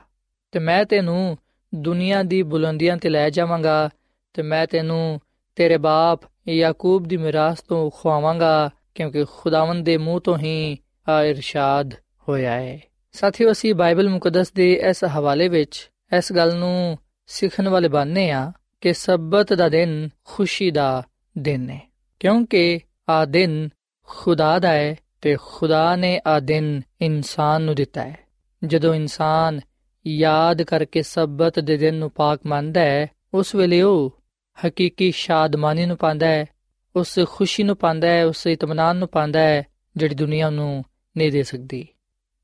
ਤੇ 0.51 0.59
ਮੈਂ 0.59 0.85
ਤੈਨੂੰ 0.85 1.37
ਦੁਨੀਆ 1.75 2.23
ਦੀ 2.23 2.43
ਬੁਲੰਦੀਆਂ 2.43 2.97
ਤੇ 2.97 3.09
ਲੈ 3.09 3.29
ਜਾਵਾਂਗਾ 3.29 3.89
ਤੇ 4.33 4.41
ਮੈਂ 4.41 4.67
ਤੈਨੂੰ 4.67 5.19
ਤੇਰੇ 5.55 5.77
ਬਾਪ 5.77 6.19
ਯਾਕੂਬ 6.49 7.03
ਦੀ 7.03 7.17
ਮਿਰਾਸ 7.17 7.61
ਤੋਂ 7.61 7.91
ਖਵਾਵਾਂਗਾ 7.91 8.69
ਕਿਉਂਕਿ 8.95 9.25
ਖੁਦਾਵੰਦ 9.37 9.85
ਦੇ 9.85 9.97
ਮੂੰਹ 9.97 10.21
ਤੋਂ 10.21 10.37
ਹੀ 10.37 10.77
ਆ 11.09 11.23
ਇਰਸ਼ਾਦ 11.23 11.93
ਹੋਇਆ 12.29 12.51
ਹੈ 12.51 12.79
ਸਾਥੀਓ, 13.13 13.51
ਅਸੀਂ 13.51 13.75
ਬਾਈਬਲ 13.75 14.09
ਮੁਕੱਦਸ 14.09 14.51
ਦੇ 14.51 14.73
ਇਸ 14.73 15.03
ਹਵਾਲੇ 15.03 15.47
ਵਿੱਚ 15.47 15.91
ਇਸ 16.17 16.33
ਗੱਲ 16.33 16.55
ਨੂੰ 16.55 16.97
ਸਿੱਖਣ 17.27 17.69
ਵਾਲੇ 17.69 17.87
ਬਣਨੇ 17.87 18.31
ਆ 18.31 18.51
ਕਿ 18.81 18.93
ਸਬਤ 18.93 19.53
ਦਾ 19.53 19.69
ਦਿਨ 19.69 20.09
ਖੁਸ਼ੀ 20.23 20.71
ਦਾ 20.71 21.03
ਦਿਨ 21.37 21.69
ਹੈ 21.69 21.81
ਕਿਉਂਕਿ 22.19 22.79
ਆ 23.09 23.25
ਦਿਨ 23.25 23.69
ਖੁਦਾ 24.03 24.59
ਦਾ 24.59 24.69
ਹੈ 24.69 24.95
ਤੇ 25.21 25.37
ਖੁਦਾ 25.41 25.95
ਨੇ 25.95 26.21
ਆ 26.27 26.39
ਦਿਨ 26.39 26.81
ਇਨਸਾਨ 27.01 27.61
ਨੂੰ 27.61 27.75
ਦਿੱਤਾ 27.75 28.01
ਹੈ 28.03 28.17
ਜਦੋਂ 28.65 28.95
ਇਨਸਾਨ 28.95 29.59
ਯਾਦ 30.07 30.61
ਕਰਕੇ 30.61 31.01
ਸਬਤ 31.01 31.59
ਦੇ 31.59 31.77
ਦਿਨ 31.77 31.95
ਨੂੰ 31.95 32.11
ਪਾਕ 32.11 32.39
ਮੰਨਦਾ 32.45 32.81
ਹੈ, 32.81 33.07
ਉਸ 33.33 33.55
ਵੇਲੇ 33.55 33.81
ਉਹ 33.81 34.21
ਹਕੀਕੀ 34.67 35.11
ਸ਼ਾਦਮਾਨੀ 35.11 35.85
ਨੂੰ 35.85 35.97
ਪਾਉਂਦਾ 35.97 36.27
ਹੈ, 36.27 36.45
ਉਸ 36.95 37.19
ਖੁਸ਼ੀ 37.25 37.63
ਨੂੰ 37.63 37.77
ਪਾਉਂਦਾ 37.77 38.07
ਹੈ, 38.07 38.25
ਉਸ 38.25 38.47
ਇਤਮਾਨਾਨ 38.47 38.97
ਨੂੰ 38.97 39.07
ਪਾਉਂਦਾ 39.07 39.39
ਹੈ, 39.39 39.63
ਜਿਹੜੀ 39.97 40.15
ਦੁਨੀਆ 40.15 40.49
ਨੂੰ 40.49 40.83
ਨਹੀਂ 41.17 41.31
ਦੇ 41.31 41.43
ਸਕਦੀ। 41.43 41.87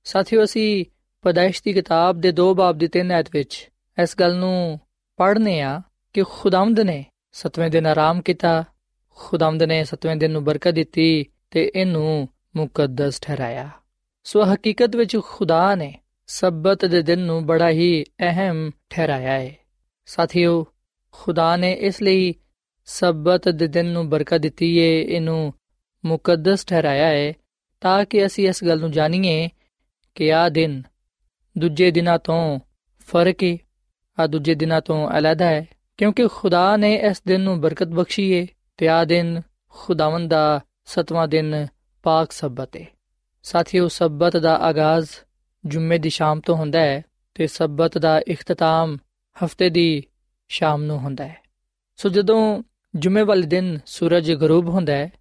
ਸਾਥੀਓ, 0.03 0.43
ਅਸੀਂ 0.43 0.85
ਪਦਾਇਸ਼ 1.21 1.61
ਦੀ 1.65 1.73
ਕਿਤਾਬ 1.73 2.19
ਦੇ 2.19 2.31
2 2.31 2.53
ਬਾਬ 2.53 2.77
ਦੇ 2.77 2.87
3 2.87 3.11
ਐਤ 3.11 3.25
ਵਿੱਚ 3.33 3.69
ਇਸ 4.03 4.15
ਗੱਲ 4.19 4.35
ਨੂੰ 4.35 4.79
ਪੜ੍ਹਨੇ 5.17 5.61
ਆ 5.61 5.81
ਕਿ 6.13 6.23
ਖੁਦਾਵੰਦ 6.29 6.79
ਨੇ 6.79 7.05
ਸਤਵੇਂ 7.31 7.69
ਦਿਨ 7.69 7.85
ਆਰਾਮ 7.85 8.21
ਕੀਤਾ, 8.21 8.63
ਖੁਦਾਵੰਦ 9.09 9.63
ਨੇ 9.63 9.83
ਸਤਵੇਂ 9.83 10.15
ਦਿਨ 10.15 10.31
ਨੂੰ 10.31 10.43
ਬਰਕਤ 10.43 10.71
ਦਿੱਤੀ 10.71 11.25
ਤੇ 11.51 11.71
ਇਹਨੂੰ 11.75 12.29
ਮੁਕੱਦਸ 12.55 13.19
ਠਹਿਰਾਇਆ। 13.21 13.69
ਸੋ 14.23 14.53
ਹਕੀਕਤ 14.53 14.95
ਵਿੱਚ 14.95 15.17
ਖੁਦਾ 15.17 15.75
ਨੇ 15.75 15.95
ਸਬਤ 16.29 16.85
ਦੇ 16.85 17.01
ਦਿਨ 17.01 17.19
ਨੂੰ 17.19 17.45
ਬੜਾ 17.45 17.69
ਹੀ 17.69 18.03
ਅਹਿਮ 18.21 18.69
ਠਹਿਰਾਇਆ 18.89 19.31
ਹੈ 19.31 19.55
ਸਾਥੀਓ, 20.07 20.65
ਖੁਦਾ 21.13 21.55
ਨੇ 21.55 21.71
ਇਸ 21.71 22.01
ਲਈ 22.01 22.33
ਸਬਤ 22.87 23.47
ਦੇ 23.49 23.67
ਦਿਨ 23.67 23.85
ਨੂੰ 23.85 24.07
ਬਰਕਤ 24.09 24.41
ਦਿੱਤੀ 24.41 24.67
ਹੈ 24.79 24.85
ਇਹਨੂੰ 24.85 25.53
ਮੁਕੱਦਸ 26.03 26.65
ਠਹਿਰਾਇਆ 26.65 27.07
ਹੈ 27.07 27.33
ਤਾਂ 27.81 28.03
ਕਿ 28.05 28.25
ਅਸੀਂ 28.25 28.47
ਇਸ 28.49 28.63
ਗੱਲ 28.63 28.79
ਨੂੰ 28.79 28.91
ਜਾਣੀਏ 28.91 29.49
ਕਿ 30.15 30.31
ਆ 30.33 30.47
ਦਿਨ 30.49 30.81
ਦੂਜੇ 31.55 31.89
ਦਿਨਾਂ 31.91 32.17
ਤੋਂ 32.19 32.59
ਫ਼ਰਕ 33.07 33.43
ਹੈ 33.43 33.55
ਆ 34.17 34.27
ਦੂਜੇ 34.27 34.55
ਦਿਨਾਂ 34.55 34.81
ਤੋਂ 34.81 35.07
ਅਲੱਗ 35.17 35.41
ਹੈ, 35.41 35.65
ਕਿਉਂਕਿ 35.99 36.27
ਖੁਦਾ 36.27 36.75
ਨੇ 36.77 36.93
ਇਸ 37.09 37.21
ਦਿਨ 37.27 37.41
ਨੂੰ 37.41 37.59
ਬਰਕਤ 37.61 37.87
ਬਖਸ਼ੀ 37.89 38.33
ਹੈ 38.33 38.45
ਤੇ 38.77 38.87
ਆ 38.87 39.03
ਦਿਨ 39.05 39.41
ਖੁਦਾਵੰਦ 39.75 40.29
ਦਾ 40.29 40.59
ਸਤਵਾਂ 40.85 41.27
ਦਿਨ 41.27 41.65
ਪਾਕ 42.05 42.31
ਸਬਤ 42.31 42.77
ਹੈ 42.77 42.85
ਸਾਥੀਓ, 43.45 43.87
ਸਬਤ 43.87 44.37
ਦਾ 44.37 44.55
ਆਗਾਜ਼ 44.55 45.09
ਜੁਮੇ 45.65 45.97
ਦੀ 45.97 46.09
ਸ਼ਾਮ 46.09 46.39
ਤੋਂ 46.39 46.55
ਹੁੰਦਾ 46.55 46.81
ਹੈ 46.81 47.01
ਤੇ 47.35 47.47
ਸਬਤ 47.47 47.97
ਦਾ 47.97 48.21
ਇਖਤਤਾਮ 48.27 48.97
ਹਫ਼ਤੇ 49.45 49.69
ਦੀ 49.69 50.03
ਸ਼ਾਮ 50.47 50.83
ਨੂੰ 50.83 50.99
ਹੁੰਦਾ 50.99 51.27
ਹੈ। 51.27 51.37
ਸੋ 51.95 52.09
ਜਦੋਂ 52.09 52.63
ਜੁਮੇ 52.95 53.21
ਵਾਲੇ 53.21 53.47
ਦਿਨ 53.47 53.79
ਸੂਰਜ 53.85 54.31
ਗਰੂਬ 54.31 54.69
ਹੁੰਦਾ 54.69 54.93
ਹੈ, 54.93 55.11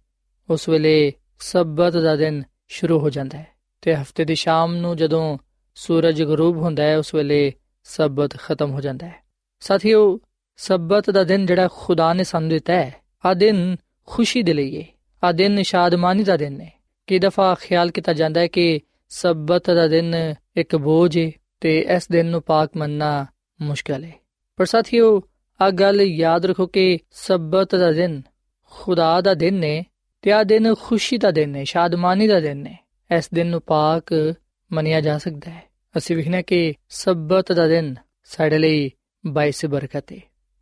ਉਸ 0.49 0.69
ਵੇਲੇ 0.69 1.13
ਸਬਤ 1.39 1.97
ਦਾ 1.97 2.15
ਦਿਨ 2.15 2.43
ਸ਼ੁਰੂ 2.67 2.99
ਹੋ 2.99 3.09
ਜਾਂਦਾ 3.09 3.37
ਹੈ 3.37 3.47
ਤੇ 3.81 3.95
ਹਫ਼ਤੇ 3.95 4.25
ਦੀ 4.25 4.35
ਸ਼ਾਮ 4.35 4.75
ਨੂੰ 4.75 4.97
ਜਦੋਂ 4.97 5.37
ਸੂਰਜ 5.75 6.23
ਗਰੂਬ 6.23 6.57
ਹੁੰਦਾ 6.57 6.83
ਹੈ, 6.83 6.97
ਉਸ 6.97 7.13
ਵੇਲੇ 7.13 7.53
ਸਬਤ 7.83 8.37
ਖਤਮ 8.37 8.71
ਹੋ 8.71 8.81
ਜਾਂਦਾ 8.81 9.07
ਹੈ। 9.07 9.15
ਸਾਥੀਓ, 9.59 10.19
ਸਬਤ 10.57 11.09
ਦਾ 11.09 11.23
ਦਿਨ 11.23 11.45
ਜਿਹੜਾ 11.45 11.67
ਖੁਦਾ 11.71 12.13
ਨੇ 12.13 12.23
ਸਾਨੂੰ 12.23 12.49
ਦਿੱਤਾ 12.49 12.73
ਹੈ 12.73 12.95
ਆ 13.25 13.33
ਦਿਨ 13.33 13.75
ਖੁਸ਼ੀ 14.05 14.43
ਦੇ 14.43 14.53
ਲਈ 14.53 14.81
ਹੈ। 14.81 14.87
ਆ 15.23 15.31
ਦਿਨ 15.31 15.61
ਸ਼ਾਦਮਾਨੀ 15.61 16.23
ਦਾ 16.23 16.37
ਦਿਨ 16.37 16.61
ਹੈ। 16.61 16.79
ਕਿ 17.07 17.19
ਦਫਾ 17.19 17.55
ਖਿਆਲ 17.55 17.91
ਕੀਤਾ 17.91 18.13
ਜਾਂਦਾ 18.13 18.41
ਹੈ 18.41 18.47
ਕਿ 18.47 18.79
ਸਬਤ 19.09 19.71
ਦਾ 19.71 19.87
ਦਿਨ 19.87 20.15
ਇੱਕ 20.57 20.75
ਬੋਝ 20.75 21.17
ਹੈ 21.17 21.31
ਤੇ 21.61 21.79
ਇਸ 21.79 22.07
ਦਿਨ 22.11 22.25
ਨੂੰ 22.25 22.41
ਪਾਕ 22.41 22.69
ਮੰਨਣਾ 22.77 23.25
ਮੁਸ਼ਕਲ 23.61 24.03
ਹੈ 24.03 24.13
ਪਰ 24.57 24.65
ਸਾਥੀਓ, 24.65 25.21
ਆ 25.61 25.69
ਗੱਲ 25.69 26.01
ਯਾਦ 26.01 26.45
ਰੱਖੋ 26.45 26.67
ਕਿ 26.67 26.99
ਸਬਤ 27.11 27.75
ਦਾ 27.75 27.91
ਦਿਨ 27.91 28.21
ਖੁਦਾ 28.63 29.21
ਦਾ 29.21 29.33
ਦਿਨ 29.33 29.53
ਨੇ 29.53 29.85
ਤੇ 30.21 30.31
ਆ 30.31 30.43
ਦਿਨ 30.43 30.75
ਖੁਸ਼ੀ 30.75 31.17
ਦਾ 31.17 31.31
ਦਿਨ 31.31 31.55
ਹੈ 31.55 31.63
ਸ਼ਾਦਮਾਨੀ 31.63 32.27
ਦਾ 32.27 32.39
ਦਿਨ 32.39 32.67
ਹੈ 32.67 32.77
ਇਸ 33.17 33.29
ਦਿਨ 33.33 33.47
ਨੂੰ 33.47 33.61
ਪਾਕ 33.61 34.35
ਮੰਨਿਆ 34.73 35.01
ਜਾ 35.01 35.17
ਸਕਦਾ 35.17 35.51
ਹੈ 35.51 35.63
ਅਸੀਂ 35.97 36.15
ਵਿਖਣਾ 36.15 36.41
ਕਿ 36.41 36.73
ਸਬਤ 36.89 37.51
ਦਾ 37.51 37.67
ਦਿਨ 37.67 37.95
ਸਾਡੇ 38.23 38.57
ਲਈ 38.57 38.91
ਬਾਇਸ 39.25 39.65
ਬਰਕਤ 39.65 40.11
ਹੈ 40.11 40.17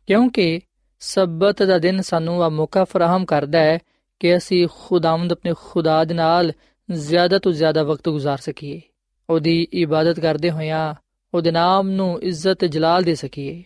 ਕਿਉਂਕਿ 0.06 0.60
ਸਬਤ 1.00 1.62
ਦਾ 1.62 1.78
ਦਿਨ 1.78 2.00
ਸਾਨੂੰ 2.00 2.44
ਆ 2.44 2.48
ਮੌਕਾ 2.48 2.84
ਫਰਾਹਮ 2.84 3.24
ਕਰਦਾ 3.24 3.58
ਹੈ 3.58 3.78
ਕਿ 4.20 4.36
ਅਸੀਂ 4.36 4.68
ਖੁਦਾਵੰਦ 4.72 5.32
ਆਪਣੇ 5.32 5.52
ਖੁਦਾ 5.56 6.04
ਦੇ 6.04 6.14
ਨਾਲ 6.14 6.52
ਜ਼ਿਆਦਾ 6.90 7.38
ਤੋਂ 7.38 7.52
ਜ਼ਿਆਦਾ 7.52 7.82
ਵਕਤ 7.82 8.08
گزار 8.08 8.38
ਸਕੀਏ। 8.40 8.80
ਉਹਦੀ 9.30 9.66
ਇਬਾਦਤ 9.72 10.20
ਕਰਦੇ 10.20 10.50
ਹੋਇਆਂ 10.50 10.94
ਉਹਦੇ 11.34 11.50
ਨਾਮ 11.50 11.90
ਨੂੰ 11.90 12.22
ਇੱਜ਼ਤ 12.22 12.64
ਜਲਾਲ 12.64 13.02
ਦੇ 13.02 13.14
ਸਕੀਏ। 13.14 13.64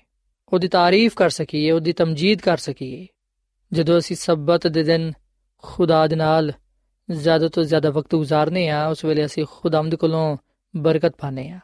ਉਹਦੀ 0.53 0.69
ਤਾਰੀਫ 0.69 1.15
ਕਰ 1.15 1.31
ਸਕੀਏ, 1.31 1.71
ਉਹਦੀ 1.71 1.93
ਤਮਜੀਦ 1.93 2.41
ਕਰ 2.41 2.57
ਸਕੀਏ। 2.57 3.07
ਜਦੋਂ 3.73 3.99
ਅਸੀਂ 3.99 4.17
ਸਬਤ 4.17 4.67
ਦੇ 4.67 4.83
ਦਿਨ 4.83 5.13
ਖੁਦਾ 5.59 6.07
ਦੇ 6.07 6.17
ਨਾਲ 6.17 6.53
ਜ਼ਿਆਦਾ 7.11 7.49
ਤੋਂ 7.49 7.65
ਜ਼ਿਆਦਾ 7.65 7.91
ਵਕਤ 7.91 8.15
گزارਨੇ 8.15 8.69
ਆ, 8.69 8.87
ਉਸ 8.87 9.05
ਵੇਲੇ 9.05 9.25
ਅਸੀਂ 9.25 9.47
ਖੁਦਾਮਦ 9.51 9.95
ਕੋਲੋਂ 9.95 10.37
ਬਰਕਤ 10.77 11.15
ਪਾਣੇ 11.19 11.49
ਆ। 11.49 11.61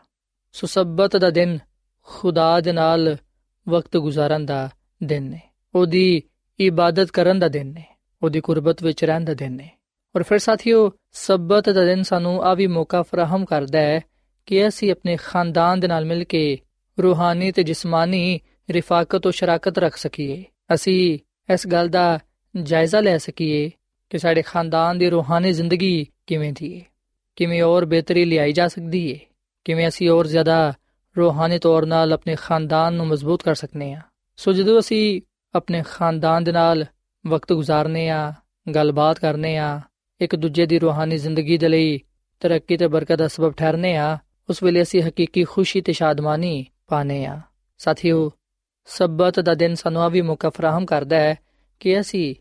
ਸੋ 0.52 0.66
ਸਬਤ 0.66 1.16
ਦਾ 1.16 1.30
ਦਿਨ 1.30 1.58
ਖੁਦਾ 2.02 2.60
ਦੇ 2.60 2.72
ਨਾਲ 2.72 3.16
ਵਕਤ 3.68 3.96
گزارਨ 3.96 4.46
ਦਾ 4.46 4.70
ਦਿਨ 5.04 5.22
ਨੇ। 5.22 5.40
ਉਹਦੀ 5.74 6.22
ਇਬਾਦਤ 6.60 7.10
ਕਰਨ 7.10 7.38
ਦਾ 7.38 7.48
ਦਿਨ 7.48 7.66
ਨੇ। 7.66 7.84
ਉਹਦੀ 8.22 8.40
ਕੁਰਬਤ 8.40 8.82
ਵਿੱਚ 8.82 9.04
ਰਹਿਣ 9.04 9.24
ਦਾ 9.24 9.34
ਦਿਨ 9.34 9.52
ਨੇ। 9.52 9.77
ਔਰ 10.16 10.22
ਫਿਰ 10.22 10.38
ਸਾਥੀਓ, 10.38 10.92
ਸਬਤ 11.12 11.70
ਦਾ 11.70 11.84
ਦਿਨ 11.84 12.02
ਸਾਨੂੰ 12.02 12.44
ਆ 12.44 12.54
ਵੀ 12.54 12.66
ਮੌਕਾ 12.66 13.02
ਫਰਾਹਮ 13.02 13.44
ਕਰਦਾ 13.44 13.78
ਹੈ 13.78 14.00
ਕਿ 14.46 14.68
ਅਸੀਂ 14.68 14.92
ਆਪਣੇ 14.92 15.16
ਖਾਨਦਾਨ 15.16 15.80
ਦੇ 15.80 15.88
ਨਾਲ 15.88 16.04
ਮਿਲ 16.04 16.24
ਕੇ 16.24 16.58
ਰੂਹਾਨੀ 17.02 17.52
ਤੇ 17.52 17.62
ਜਿਸਮਾਨੀ 17.62 18.40
ਰਿਫਾਕਤ 18.70 19.22
ਤੇ 19.22 19.32
ਸ਼ਰਾਕਤ 19.32 19.78
ਰੱਖ 19.78 19.96
ਸਕੀਏ। 19.96 20.44
ਅਸੀਂ 20.74 21.18
ਇਸ 21.52 21.66
ਗੱਲ 21.66 21.88
ਦਾ 21.88 22.18
ਜਾਇਜ਼ਾ 22.62 23.00
ਲੈ 23.00 23.18
ਸਕੀਏ 23.18 23.70
ਕਿ 24.10 24.18
ਸਾਡੇ 24.18 24.42
ਖਾਨਦਾਨ 24.42 24.98
ਦੀ 24.98 25.10
ਰੂਹਾਨੀ 25.10 25.52
ਜ਼ਿੰਦਗੀ 25.52 26.06
ਕਿਵੇਂ 26.26 26.52
ਦੀ 26.52 26.80
ਹੈ 26.80 26.84
ਕਿਵੇਂ 27.36 27.62
ਹੋਰ 27.62 27.84
ਬਿਹਤਰੀ 27.84 28.24
ਲਿਆਈ 28.24 28.52
ਜਾ 28.52 28.68
ਸਕਦੀ 28.68 29.14
ਹੈ 29.14 29.18
ਕਿਵੇਂ 29.64 29.88
ਅਸੀਂ 29.88 30.08
ਹੋਰ 30.08 30.26
ਜ਼ਿਆਦਾ 30.26 30.74
ਰੂਹਾਨੀ 31.18 31.58
ਤੌਰ 31.58 31.82
'ਤੇ 31.82 32.12
ਆਪਣੇ 32.12 32.36
ਖਾਨਦਾਨ 32.36 32.94
ਨੂੰ 32.94 33.06
ਮਜ਼ਬੂਤ 33.06 33.42
ਕਰ 33.42 33.54
ਸਕਨੇ 33.54 33.92
ਆ। 33.92 34.00
ਸੋ 34.36 34.52
ਜਦੋਂ 34.52 34.80
ਅਸੀਂ 34.80 35.20
ਆਪਣੇ 35.54 35.82
ਖਾਨਦਾਨ 35.90 36.44
ਦੇ 36.44 36.52
ਨਾਲ 36.52 36.84
ਵਕਤ 37.26 37.52
ਗੁਜ਼ਾਰਨੇ 37.52 38.08
ਆ, 38.08 38.32
ਗੱਲਬਾਤ 38.74 39.18
ਕਰਨੇ 39.18 39.56
ਆ 39.56 39.80
ਇੱਕ 40.20 40.36
ਦੂਜੇ 40.36 40.66
ਦੀ 40.66 40.78
ਰੂਹਾਨੀ 40.78 41.18
ਜ਼ਿੰਦਗੀ 41.18 41.58
ਦੇ 41.58 41.68
ਲਈ 41.68 42.00
ਤਰੱਕੀ 42.40 42.76
ਤੇ 42.76 42.88
ਬਰਕਤ 42.88 43.16
ਦਾ 43.16 43.28
ਸਬਬ 43.28 43.52
ਠਹਿਰਨੇ 43.52 43.96
ਆ, 43.96 44.18
ਉਸ 44.50 44.62
ਵੇਲੇ 44.62 44.82
ਅਸੀਂ 44.82 45.02
ਹਕੀਕੀ 45.02 45.44
ਖੁਸ਼ੀ 45.44 45.80
ਤੇ 45.80 45.92
ਸ਼ਾਦਮਾਨੀ 45.92 46.66
ਪਾਣੇ 46.86 47.24
ਆ। 47.24 47.40
ਸਾਥੀਓ, 47.78 48.30
ਸਬਤ 48.86 49.40
ਦਾ 49.40 49.54
ਦਿਨ 49.54 49.74
ਸਾਨੂੰ 49.74 50.02
ਆ 50.02 50.08
ਵੀ 50.08 50.22
ਮੌਕਾ 50.22 50.50
ਫਰਾਹਮ 50.50 50.86
ਕਰਦਾ 50.86 51.16
ਹੈ 51.16 51.38
ਕਿ 51.80 52.00
ਅਸੀਂ 52.00 52.34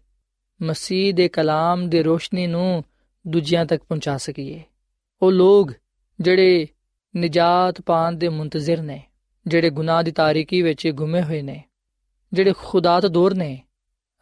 ਮਸੀਹ 0.62 1.14
ਦੇ 1.14 1.28
ਕਲਾਮ 1.28 1.90
ਦੇ 1.90 2.04
ਰੋਸ਼ਨੀ 2.04 2.48
ਨੂੰ 2.48 2.84
ਦੂਜਿਆਂ 3.28 3.66
ਤੱਕ 3.66 3.84
ਪਹੁੰਚਾ 3.84 4.18
ਸਕੀਏ। 4.18 4.64
ਉਹ 5.22 5.32
ਲੋਕ 5.32 5.72
ਜਿਹੜੇ 6.22 6.68
ਨਜਾਤ 7.18 7.82
ਪਾਣ 7.82 8.12
ਦੇ 8.12 8.30
ਮੁੰਤਜ਼ਰ 8.30 8.82
ਨੇ, 8.82 9.04
ਜਿਹੜੇ 9.48 9.70
ਗੁਨਾਹ 9.70 10.04
ਦੀ 10.04 10.12
ਤਾਰੀਕੀ 10.12 10.62
ਵਿੱਚ 10.62 10.88
ਗੁੰਮੇ 10.88 11.22
ਹੋਏ 11.22 11.42
ਨੇ, 11.42 11.64
ਜਿਹੜੇ 12.34 12.54
ਖੁਦਾ 12.58 13.00
ਤੋਂ 13.00 13.10
ਦੂਰ 13.10 13.34
ਨੇ 13.34 13.64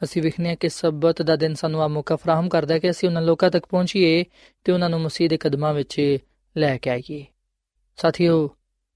ਅਸੀਂ 0.06 0.22
ਵਿਖਨੇ 0.22 0.56
ਕਿ 0.56 0.70
ਸਬਤ 0.70 1.22
ਦਾ 1.22 1.36
ਦਿਨ 1.36 1.54
ਸਾਨੂੰ 1.54 1.84
ਆ 1.84 1.88
ਮੌਕਾ 1.88 2.16
ਫਰਾਹਮ 2.16 2.50
ਕਰਦਾ 2.50 2.74
ਹੈ 2.74 2.80
ਕਿ 2.80 2.90
ਅਸੀਂ 2.90 3.10
ਉਹਨਾਂ 3.10 3.22
ਲੋਕਾਂ 3.22 3.50
ਤੱਕ 3.50 3.66
ਪਹੁੰਚੀਏ 3.66 4.26
ਤੇ 4.64 4.72
ਉਹਨਾਂ 4.72 4.90
ਨੂੰ 4.90 5.02
ਮਸੀਹ 5.02 5.30
ਦੇ 5.30 5.38
ਕਦਮਾਂ 5.38 5.74
ਵਿੱਚ 5.74 6.18
ਲੈ 6.58 6.78
ਕੇ 6.78 6.90
ਆਈਏ। 6.90 7.26
ਸਾਥੀਓ, 7.98 8.50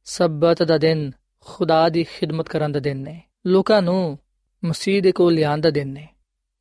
ਸਬਤ 0.05 0.63
ਦਾ 0.63 0.77
ਦਿਨ 0.77 1.11
ਖੁਦਾ 1.39 1.89
ਦੀ 1.89 2.03
ਖਿਦਮਤ 2.03 2.49
ਕਰਨ 2.49 2.71
ਦਾ 2.71 2.79
ਦਿਨ 2.79 2.97
ਨੇ 2.97 3.21
ਲੋਕਾਂ 3.47 3.81
ਨੂੰ 3.81 4.19
ਮਸੀਹ 4.65 5.01
ਦੇ 5.01 5.11
ਕੋਲ 5.11 5.33
ਲਿਆਉਣ 5.33 5.61
ਦਾ 5.61 5.69
ਦਿਨ 5.69 5.87
ਨੇ 5.87 6.07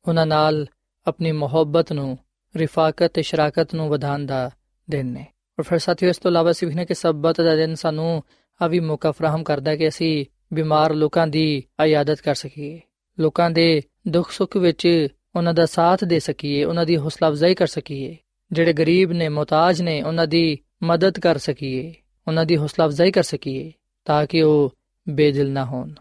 ਉਹਨਾਂ 0.07 0.25
ਨਾਲ 0.25 0.67
ਆਪਣੀ 1.07 1.31
ਮੁਹੱਬਤ 1.31 1.93
ਨੂੰ, 1.93 2.17
ਰਿਫਾਕਤ 2.55 3.11
ਤੇ 3.13 3.21
ਸ਼ਰਾਕਤ 3.21 3.75
ਨੂੰ 3.75 3.89
ਵਧਾਉਣ 3.89 4.25
ਦਾ 4.25 4.51
ਦਿਨ 4.89 5.05
ਨੇ 5.05 5.25
ਔਰ 5.59 5.63
ਫਿਰ 5.63 5.79
ਸਾਥੀਓ, 5.79 6.09
ਇਸ 6.09 6.17
ਤੋਂ 6.17 6.31
ਇਲਾਵਾ 6.31 6.51
ਅਸੀਂ 6.51 6.67
ਵਿਖਨੇ 6.67 6.85
ਕਿ 6.85 6.93
ਸਬਤ 6.93 7.41
ਦਾ 7.41 7.55
ਦਿਨ 7.55 7.75
ਸਾਨੂੰ 7.75 8.23
ਆ 8.61 8.67
ਵੀ 8.67 8.79
ਮੌਕਾ 8.79 9.11
ਫਰਾਹਮ 9.11 9.43
ਕਰਦਾ 9.43 9.75
ਕਿ 9.75 9.87
ਅਸੀਂ 9.87 10.25
ਬਿਮਾਰ 10.53 10.93
ਲੋਕਾਂ 10.93 11.27
ਦੀ 11.27 11.63
ਆਯਾਦਤ 11.79 12.21
ਕਰ 12.21 12.35
ਸਕੀਏ। 12.35 12.81
ਲੋਕਾਂ 13.19 13.51
ਦੇ 13.51 13.81
ਦੁੱਖ 14.09 14.31
ਸੁੱਖ 14.31 14.57
ਵਿੱਚ 14.57 15.07
ਉਹਨਾਂ 15.35 15.53
ਦਾ 15.53 15.65
ਸਾਥ 15.65 16.03
ਦੇ 16.03 16.19
ਸਕੀਏ, 16.19 16.63
ਉਹਨਾਂ 16.63 16.85
ਦੀ 16.85 16.97
ਹੌਸਲਾ 16.97 17.29
ਅਫਜ਼ਾਈ 17.29 17.55
ਕਰ 17.55 17.67
ਸਕੀਏ। 17.67 18.17
ਜਿਹੜੇ 18.51 18.73
ਗਰੀਬ 18.73 19.11
ਨੇ 19.11 19.29
ਮੁਹਤਾਜ 19.29 19.81
ਨੇ, 19.81 20.01
ਉਹਨਾਂ 20.01 20.27
ਦੀ 20.27 20.57
ਮਦਦ 20.83 21.19
ਕਰ 21.19 21.37
ਸਕੀਏ, 21.37 21.93
ਉਹਨਾਂ 22.27 22.45
ਦੀ 22.45 22.57
ਹੌਸਲਾ 22.57 22.85
ਅਫਜ਼ਾਈ 22.85 23.11
ਕਰ 23.11 23.23
ਸਕੀਏ, 23.23 23.73
ਤਾਂ 24.05 24.25
ਕਿ 24.25 24.41
ਉਹ 24.41 24.75
ਬੇਦਿਲ 25.09 25.49
ਨਾ 25.51 25.65
ਹੋਣ। 25.65 25.93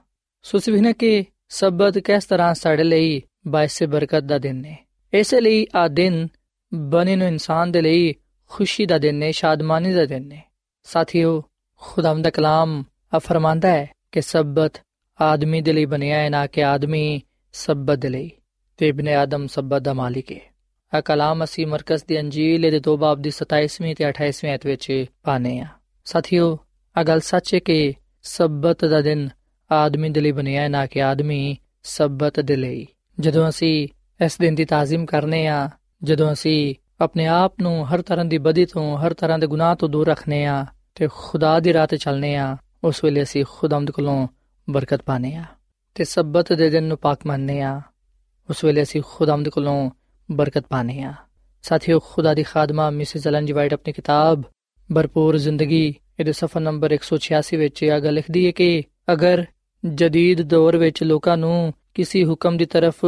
ਸੋ 0.42 0.58
ਸਿਵਹਨੇ 0.58 0.92
ਕਿ 0.92 1.24
ਸਬਤ 1.48 1.98
ਕਿਸ 1.98 2.24
ਤਰ੍ਹਾਂ 2.24 2.54
ਸਾਡੇ 2.54 2.84
ਲਈ 2.84 3.22
ਬਾਇਸ 3.46 3.82
ਬਰਕਤ 3.82 4.20
ਦਾ 4.20 4.38
ਦਿਨ 4.38 4.64
ਹੈ। 4.64 4.88
ਇਸੇ 5.14 5.40
ਲਈ 5.40 5.66
ਆ 5.74 5.88
ਦਿਨ 5.88 6.28
ਬਨੇ 6.74 7.16
ਨੂੰ 7.16 7.28
ਇਨਸਾਨ 7.28 7.72
ਦੇ 7.72 7.82
ਲਈ 7.82 8.14
ਖੁਸ਼ੀ 8.48 8.86
ਦਾ 8.86 8.98
ਦਿਨ 8.98 9.22
ਹੈ, 9.22 9.30
ਸ਼ਾਦਮਾਨੀ 9.30 9.92
ਦਾ 9.92 10.04
ਦਿਨ 10.04 10.32
ਹੈ। 10.32 10.52
ਸਾਥੀਓ 10.84 11.44
ਖੁਦਾਮ 11.76 12.22
ਦਾ 12.22 12.30
ਕਲਾਮ 12.30 12.84
ਆ 13.14 13.18
ਫਰਮਾਂਦਾ 13.18 13.68
ਹੈ 13.68 13.90
ਕਿ 14.12 14.20
ਸਬਤ 14.20 14.72
ਆਦਮੀ 15.20 15.60
ਦੇ 15.60 15.72
ਲਈ 15.72 15.84
ਬਣਿਆ 15.84 16.18
ਹੈ, 16.18 16.30
ਨਾ 16.30 16.46
ਕਿ 16.46 16.64
ਆਦਮੀ 16.64 17.22
ਸਬਤ 17.58 17.98
ਦੇ 17.98 18.08
ਲਈ 18.08 18.30
ਤੇ 18.76 18.88
ਇਬਨ 18.88 19.08
ਆਦਮ 19.08 19.46
ਸਬਤ 19.46 19.82
ਦਾ 19.82 19.92
ਮਾਲਿਕ 19.92 20.32
ਹੈ 20.32 20.40
ਆ 20.94 21.00
ਕਲਾਮ 21.00 21.44
ਅਸੀਂ 21.44 21.66
ਮਰਕਜ਼ 21.66 22.04
ਦੀ 22.08 22.20
ਅੰਜੀਲ 22.20 22.70
ਦੇ 22.70 22.80
ਦੋ 22.80 22.96
ਬਾਬ 22.96 23.18
ਦੀ 23.18 23.30
27ਵੀਂ 23.30 23.94
ਤੇ 23.94 24.08
28ਵੀਂ 24.08 24.50
ਆਇਤ 24.50 24.66
ਵਿੱਚ 24.66 25.04
ਪਾਨੇ 25.22 25.60
ਆ 25.60 25.66
ਸਾਥੀਓ 26.04 26.58
ਆ 26.96 27.02
ਗੱਲ 27.02 27.20
ਸੱਚ 27.20 27.54
ਹੈ 27.54 27.58
ਕਿ 27.58 27.94
ਸਬਤ 28.22 28.84
ਦਾ 28.84 29.00
ਦਿਨ 29.00 29.28
ਆਦਮੀ 29.72 30.08
ਦੇ 30.08 30.20
ਲਈ 30.20 30.32
ਬਣਿਆ 30.32 30.62
ਹੈ, 30.62 30.68
ਨਾ 30.68 30.86
ਕਿ 30.86 31.02
ਆਦਮੀ 31.02 31.56
ਸਬਤ 31.82 32.40
ਦੇ 32.40 32.56
ਲਈ। 32.56 32.86
ਜਦੋਂ 33.20 33.48
ਅਸੀਂ 33.48 33.88
ਇਸ 34.24 34.38
ਦਿਨ 34.38 34.54
ਦੀ 34.54 34.64
ਤਾਜ਼ੀਮ 34.64 35.06
ਕਰਨੇ 35.06 35.46
ਆ 35.46 35.70
ਜਦੋਂ 36.02 36.32
ਅਸੀਂ 36.32 36.74
ਆਪਣੇ 37.00 37.26
ਆਪ 37.26 37.54
ਨੂੰ 37.60 37.94
ਹਰ 37.94 38.02
ਤਰ੍ਹਾਂ 38.02 38.24
ਦੀ 38.24 38.38
ਬਦੀ 38.38 38.66
ਤੋਂ, 38.66 38.98
ਹਰ 38.98 39.14
ਤਰ੍ਹਾਂ 39.14 39.38
ਦੇ 39.38 39.46
ਗੁਨਾਹ 39.46 39.76
ਤੋਂ 39.76 39.88
ਦੂਰ 39.88 40.06
ਰੱਖਨੇ 40.06 40.46
ਆ 40.46 40.66
ਤੇ 40.94 41.08
ਖੁਦਾ 41.12 41.60
ਦੀ 41.60 41.72
ਰਾਹ 41.72 41.86
ਤੇ 41.86 41.96
ਚੱਲਨੇ 41.96 42.36
ਆ 42.36 42.56
ਉਸ 42.84 43.04
ਵੇਲੇ 43.04 43.22
ਅਸੀਂ 43.22 43.44
ਖੁਦਾਮਦ 43.50 43.90
ਕੋਲੋਂ 43.90 44.28
ਬਰਕਤ 44.70 45.02
ਪਾਣੇ 45.02 45.34
ਆ 45.34 45.44
ਤੇ 45.98 46.04
ਸਬਤ 46.04 46.52
ਦੇ 46.52 46.70
ਦਿਨ 46.70 46.84
ਨੂੰ 46.84 46.98
ਪਾਕ 46.98 47.20
ਮੰਨਨੇ 47.26 47.60
ਆ 47.60 47.80
ਉਸ 48.50 48.64
ਵੇਲੇ 48.64 48.82
ਅਸੀਂ 48.82 49.02
ਖੁਦਾਮਦ 49.06 49.48
ਕੋਲੋਂ 49.48 49.90
ਬਰਕਤ 50.30 50.66
ਪਾਣੇ 50.68 51.02
ਆ 51.02 51.14
ਸਾਥੀਓ, 51.62 51.98
ਖੁਦਾ 51.98 52.34
ਦੀ 52.34 52.42
ਖਾਦਮਾ, 52.42 52.90
ਮਿਸਿਸ 52.90 53.26
ਐਲਨ 53.26 53.46
ਜੀ 53.46 53.52
ਵਾਈਟ 53.52 53.72
ਆਪਣੀ 53.72 53.92
ਕਿਤਾਬ, 53.92 54.42
ਭਰਪੂਰ 54.94 55.38
ਜ਼ਿੰਦਗੀ, 55.38 55.94
ਇਹਦੇ 56.20 56.32
ਸਫਾ 56.32 56.60
ਨੰਬਰ 56.60 56.92
186 56.92 57.56
ਵਿੱਚ 57.56 57.82
ਇਹ 57.82 58.00
ਗੱਲ 58.00 58.14
ਲਿਖਦੀ 58.14 58.46
ਹੈ 58.46 58.50
ਕਿ 58.50 58.82
ਅਗਰ 59.12 59.44
ਜਦੀਦ 59.84 60.42
ਦੌਰ 60.42 60.76
ਵਿੱਚ 60.76 61.02
ਲੋਕਾਂ 61.02 61.36
ਨੂੰ 61.36 61.74
ਕਿਸੇ 61.94 62.24
ਹੁਕਮ 62.24 62.56
ਦੀ 62.56 62.64
ਤਰਫ 62.64 63.04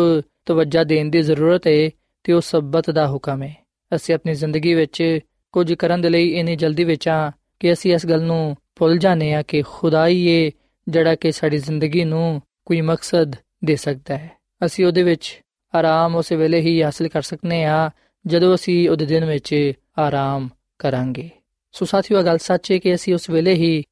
ਤਵੱਜਾ 0.46 0.84
ਦੇਣ 0.84 1.10
ਦੀ 1.10 1.22
ਜ਼ਰੂਰਤ 1.22 1.66
ਹੈ, 1.66 1.90
ਤੇ 2.24 2.32
ਉਹ 2.32 2.40
ਸਬਤ 2.40 2.90
ਦਾ 2.90 3.06
ਹੁਕਮ 3.08 3.42
ਹੈ। 3.42 3.54
ਅਸੀਂ 3.94 4.14
ਆਪਣੀ 4.14 4.34
ਜ਼ਿੰਦਗੀ 4.34 4.74
ਵਿੱਚ 4.74 5.18
ਕੁਝ 5.52 5.74
ਕਰਨ 5.74 6.00
ਦੇ 6.00 6.08
ਲਈ 6.08 6.28
ਇਨੀ 6.28 6.56
ਜਲਦੀ 6.56 6.84
ਵਿੱਚ 6.84 7.08
ਆ 7.08 7.32
ਕਿ 7.60 7.72
ਅਸੀਂ 7.72 7.94
ਇਸ 7.94 8.06
ਗੱਲ 8.06 8.22
ਨੂੰ 8.22 8.56
ਭੁੱਲ 8.76 8.98
ਜਾਂਦੇ 8.98 9.34
ਆ 9.34 9.42
ਕਿ 9.42 9.62
ਖੁਦਾ 9.62 10.06
ਹੀ 10.06 10.28
ਹੈ 10.28 10.50
ਜਿਹੜਾ 10.88 11.14
ਕਿ 11.14 11.32
ਸਾਡੀ 11.32 11.58
ਜ਼ਿੰਦਗੀ 11.58 12.04
ਨੂੰ 12.04 12.42
ਕੋਈ 12.70 12.80
ਮਕਸਦ 12.80 13.32
ਦੇ 13.64 13.76
ਸਕਦਾ 13.76 14.18
ਹੈ। 14.18 14.30
ਅਸੀਂ 14.66 14.86
ਉਹਦੇ 14.86 15.02
ਵਿੱਚ 15.02 15.40
ਆਰਾਮ 15.74 16.16
ਉਸੇ 16.16 16.36
ਵੇਲੇ 16.36 16.60
ਹੀ 16.60 16.82
ਹਾਸਲ 16.82 17.08
ਕਰ 17.08 17.22
ਸਕਨੇ 17.22 17.64
ਆ, 17.64 17.90
ਜਦੋਂ 18.26 18.54
ਅਸੀਂ 18.54 18.90
ਉਹਦੇ 18.90 19.06
ਦਿਨ 19.06 19.24
ਵਿੱਚ 19.24 19.72
ਆਰਾਮ 19.98 20.48
ਕਰਾਂਗੇ। 20.78 21.30
ਸੋ 21.72 21.84
ਸਾਥੀਓ 21.84 22.22
ਗੱਲ 22.22 22.38
ਸੱਚ 22.38 22.72
ਹੈ 22.72 22.78
ਕਿ 22.78 22.94
ਅਸੀਂ 22.94 23.14
ਉਸ 23.14 23.30
ਵੇਲੇ 23.30 23.54
ਹੀ 23.54 23.84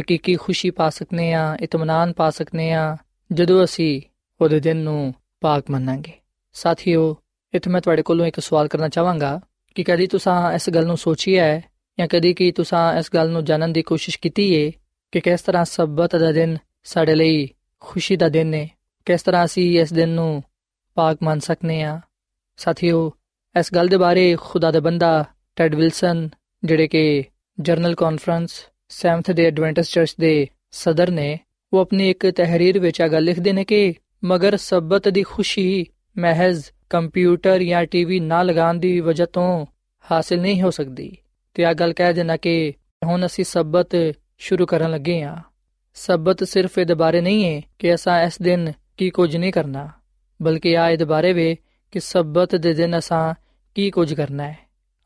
ਹਕੀਕੀ 0.00 0.36
ਖੁਸ਼ੀ 0.36 0.70
ਪਾ 0.70 0.90
ਸਕਨੇ 0.90 1.32
ਆ 1.32 1.56
ਇਤਮਾਨਾਨ 1.60 2.12
ਪਾ 2.12 2.30
ਸਕਨੇ 2.30 2.72
ਆ, 2.72 2.96
ਜਦੋਂ 3.32 3.64
ਅਸੀਂ 3.64 4.02
ਉਹਦੇ 4.40 4.60
ਦਿਨ 4.60 4.76
ਨੂੰ 4.76 5.14
ਪਾਕ 5.40 5.64
ਮੰਨਾਂਗੇ। 5.70 6.12
ਸਾਥੀਓ, 6.52 7.16
ਇਥੇ 7.54 7.70
ਮੈਂ 7.70 7.80
ਤੁਹਾਡੇ 7.80 8.02
ਕੋਲੋਂ 8.02 8.26
ਇੱਕ 8.26 8.40
ਸਵਾਲ 8.40 8.68
ਕਰਨਾ 8.68 8.88
ਚਾਹਾਂਗਾ 8.88 9.40
ਕਿ 9.74 9.84
ਕਦੀ 9.84 10.06
ਤੁਸੀਂ 10.06 10.54
ਇਸ 10.54 10.70
ਗੱਲ 10.70 10.86
ਨੂੰ 10.86 10.96
ਸੋਚਿਆ 10.96 11.44
ਹੈ 11.44 11.64
ਜਾਂ 11.98 12.08
ਕਦੀ 12.08 12.34
ਕੀ 12.34 12.52
ਤੁਸੀਂ 12.52 12.98
ਇਸ 12.98 13.06
ਗੱਲ 13.14 13.30
ਨੂੰ 13.30 13.44
ਜਾਣਨ 13.44 13.72
ਦੀ 13.72 13.82
ਕੋਸ਼ਿਸ਼ 13.82 14.18
ਕੀਤੀ 14.18 14.66
ਹੈ 14.66 14.72
ਕਿ 15.12 15.20
ਕਿਸ 15.20 15.42
ਤਰ੍ਹਾਂ 15.42 15.64
ਸਬਤ 15.64 16.16
ਦਾ 16.16 16.32
ਦਿਨ 16.32 16.58
ਸਾਡੇ 16.84 17.14
ਲਈ 17.14 17.48
ਖੁਸ਼ੀ 17.80 18.16
ਦਾ 18.16 18.28
ਦਿਨ 18.28 18.54
ਹੈ 18.54 18.68
ਕਿਸ 19.04 19.22
ਤਰ੍ਹਾਂ 19.22 19.44
ਅਸੀਂ 19.44 19.80
ਇਸ 19.80 19.92
ਦਿਨ 19.92 20.08
ਨੂੰ 20.08 20.42
ਪਾਕ 20.94 21.18
ਮੰਨ 21.22 21.40
ਸਕਨੇ 21.40 21.82
ਆ? 21.82 22.00
ਸਾਥੀਓ, 22.56 23.12
ਇਸ 23.58 23.74
ਗੱਲ 23.74 23.88
ਦੇ 23.88 23.96
ਬਾਰੇ 23.96 24.36
ਖੁਦਾ 24.40 24.70
ਦਾ 24.70 24.80
ਬੰਦਾ 24.80 25.24
ਟੈਡ 25.56 25.74
ਵਿਲਸਨ, 25.74 26.28
ਜਿਹੜੇ 26.64 26.88
ਕਿ 26.88 27.24
general 27.60 27.94
conference 27.94 28.50
seventh 28.88 29.30
day 29.30 29.46
Adventist 29.46 29.92
church 29.92 30.14
ਦੇ 30.20 30.48
ਸਦਰ 30.70 31.10
ਨੇ, 31.10 31.38
ਉਹ 31.72 31.78
ਆਪਣੀ 31.78 32.10
ਇੱਕ 32.10 32.30
ਤਹਿਰੀਰ 32.30 32.78
ਵਿੱਚ 32.78 33.00
ਆ 33.00 33.08
ਗੱਲ 33.08 33.24
ਲਿਖਦੇ 33.24 33.52
ਨੇ 33.52 33.64
ਕਿ 33.64 33.94
ਮਗਰ 34.24 34.56
ਸਬਤ 34.56 35.08
ਦੀ 35.08 35.22
ਖੁਸ਼ੀ, 35.22 35.86
ਮਹਿਜ਼ 36.18 36.64
ਕੰਪਿਊਟਰ 36.90 37.62
ਜਾਂ 37.62 37.86
ਟੀਵੀ 37.86 38.20
ਨਾ 38.20 38.42
ਲਗਾਉਣ 38.42 38.78
ਦੀ 38.78 39.00
ਵਜ੍ਹਾ 39.00 39.26
ਤੋਂ 39.26 39.66
ਹਾਸਲ 40.10 40.40
ਨਹੀਂ 40.40 40.62
ਹੋ 40.62 40.70
ਸਕਦੀ। 40.70 41.16
ਤੇ 41.54 41.64
ਆ 41.64 41.72
ਗੱਲ 41.72 41.92
ਕਹਿ 41.92 42.12
ਦੇਣਾ 42.12 42.36
ਕਿ 42.36 42.74
ਹੁਣ 43.04 43.26
ਅਸੀਂ 43.26 43.44
ਸਬਤ 43.44 43.88
ਸ਼ੁਰੂ 44.38 44.66
ਕਰਨ 44.66 44.90
ਲੱਗੇ 44.90 45.22
ਆ। 45.22 45.36
ਸਬਤ 45.98 46.44
ਸਿਰਫ 46.44 46.78
ਇਹਦੇ 46.78 46.94
ਬਾਰੇ 46.94 47.20
ਨਹੀਂ 47.20 47.44
ਹੈ 47.44 47.60
ਕਿ 47.78 47.94
ਅਸਾਂ 47.94 48.20
ਇਸ 48.22 48.40
ਦਿਨ 48.42 48.72
ਕੀ 48.96 49.08
ਕੁਝ 49.10 49.36
ਨਹੀਂ 49.36 49.52
ਕਰਨਾ, 49.52 49.88
ਬਲਕਿ 50.40 50.76
ਆ 50.78 50.88
ਇਹਦੇ 50.90 51.04
ਬਾਰੇ 51.04 51.32
ਵੇ 51.32 51.56
ਕਿ 51.92 52.00
ਸਬਤ 52.00 52.54
ਦੇ 52.56 52.72
ਦਿਨ 52.74 52.98
ਅਸਾਂ 52.98 53.34
ਕੀ 53.76 53.90
ਕੁਝ 53.90 54.12
ਕਰਨਾ 54.14 54.44
ਹੈ 54.44 54.56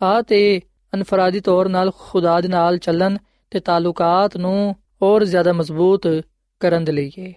ਆ 0.01 0.21
ਤੇ 0.23 0.61
ਅਨਫਰਾਦੀ 0.93 1.41
ਤੌਰ 1.41 1.69
ਨਾਲ 1.69 1.91
ਖੁਦਾ 1.99 2.41
ਦੇ 2.41 2.49
ਨਾਲ 2.49 2.79
ਚੱਲਣ 2.79 3.17
ਤੇ 3.53 3.61
ਤਾਲੁਕਾਤ 3.61 4.37
ਨੂੰ 4.37 4.75
ਹੋਰ 5.03 5.25
ਜ਼ਿਆਦਾ 5.25 5.53
ਮਜ਼ਬੂਤ 5.53 6.07
ਕਰਨ 6.61 6.85
ਦੇ 6.85 6.93
ਲਈ 6.93 7.11
ਹੈ 7.19 7.33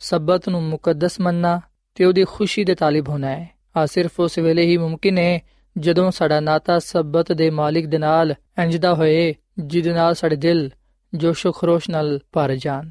ਸਬਤ 0.00 0.48
ਨੂੰ 0.48 0.62
ਮੁਕੱਦਸ 0.62 1.20
ਮੰਨਣਾ 1.20 1.60
ਤੇ 1.96 2.04
ਉਹਦੀ 2.04 2.24
ਖੁਸ਼ੀ 2.24 2.64
ਦੇ 2.64 2.74
ਤਾਲਿਬ 2.74 3.08
ਹੋਣਾ 3.08 3.28
ਹੈ 3.28 3.48
ਆ 3.76 3.86
ਸਿਰਫ 3.86 4.20
ਉਸ 4.20 4.38
ਵੇਲੇ 4.38 4.62
ਹੀ 4.62 4.76
ਮੁਮਕਿਨ 4.76 5.18
ਹੈ 5.18 5.40
ਜਦੋਂ 5.76 6.10
ਸਾਡਾ 6.10 6.40
ਨਾਤਾ 6.40 6.78
ਸਬਤ 6.78 7.32
ਦੇ 7.32 7.50
ਮਾਲਿਕ 7.50 7.86
ਦੇ 7.86 7.98
ਨਾਲ 7.98 8.34
ਇੰਜਦਾ 8.58 8.94
ਹੋਏ, 8.94 9.34
ਜਿਹਦੇ 9.58 9.92
ਨਾਲ 9.92 10.14
ਸਾਡੇ 10.14 10.36
ਦਿਲ 10.36 10.70
ਜੋਸ਼ੋ 11.14 11.52
ਖਰੋਸ਼ 11.52 11.90
ਨਾਲ 11.90 12.18
ਭਰ 12.32 12.54
ਜਾਣ 12.54 12.90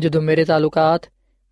ਜਦੋਂ 0.00 0.22
ਮੇਰੇ 0.22 0.44
ਤਾਲੁਕਾਤ 0.44 1.06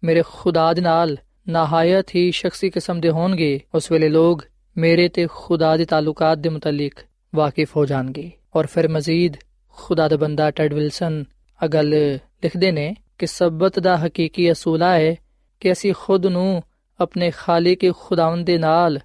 ਮੇਰੇ 0.05 0.23
ਖੁਦਾ 0.27 0.73
ਦੇ 0.73 0.81
ਨਾਲ 0.81 1.17
ਨਹਾਇਤ 1.49 2.15
ਹੀ 2.15 2.31
ਸ਼ਖਸੀ 2.31 2.71
ਕਿਸਮ 2.71 3.01
ਦੇ 3.01 3.11
ਹੋਣਗੇ 3.11 3.61
ਉਸ 3.75 3.93
ਵੇਲੇ 3.93 4.09
ਲੋਗ 4.09 4.41
ਮੇਰੇ 4.77 5.09
ਤੇ 5.09 5.27
ਖੁਦਾ 5.31 5.77
ਦੇ 5.77 5.85
ਤਾਲੁਕਾਤ 5.85 6.39
ਦੇ 6.39 6.49
ਮੁਤਲਕ 6.49 7.01
ਵਾਕਿਫ 7.35 7.77
ਹੋ 7.77 7.85
ਜਾਣਗੇ 7.87 8.31
ਔਰ 8.57 8.67
ਫਿਰ 8.67 8.89
ਮਜ਼ੀਦ 8.89 9.37
ਖੁਦਾ 9.71 10.09
ਦਾ 10.09 10.17
ਬੰਦਾ 10.17 10.51
ਟੈਡ 10.51 10.75
ਵਿਲਸਨ 10.75 11.25
ਆ 11.61 11.67
ਗੱਲ 11.67 11.91
ਲਿਖਦੇ 11.91 12.73
ਨੇ 12.73 12.95
ਕਿ 13.19 13.27
ਸਬਤ 13.27 13.79
ਦਾ 13.79 13.97
ਹਕੀਕੀ 13.97 14.53
ਅਸੂਲ 14.53 14.83
ਹੈ 14.83 15.17
ਕਿ 15.61 15.73
ਅਸੀਂ 15.73 15.95
ਖੁਦ 15.95 16.27
ਨੂੰ 16.27 16.63
ਆਪਣੇ 17.01 17.31
ਖਾਲਿਕ 17.31 17.93
ਖੁਦਾਵੰਦ 17.93 18.47
ਦੇ 18.47 18.59
ਨਾਲ 18.59 19.01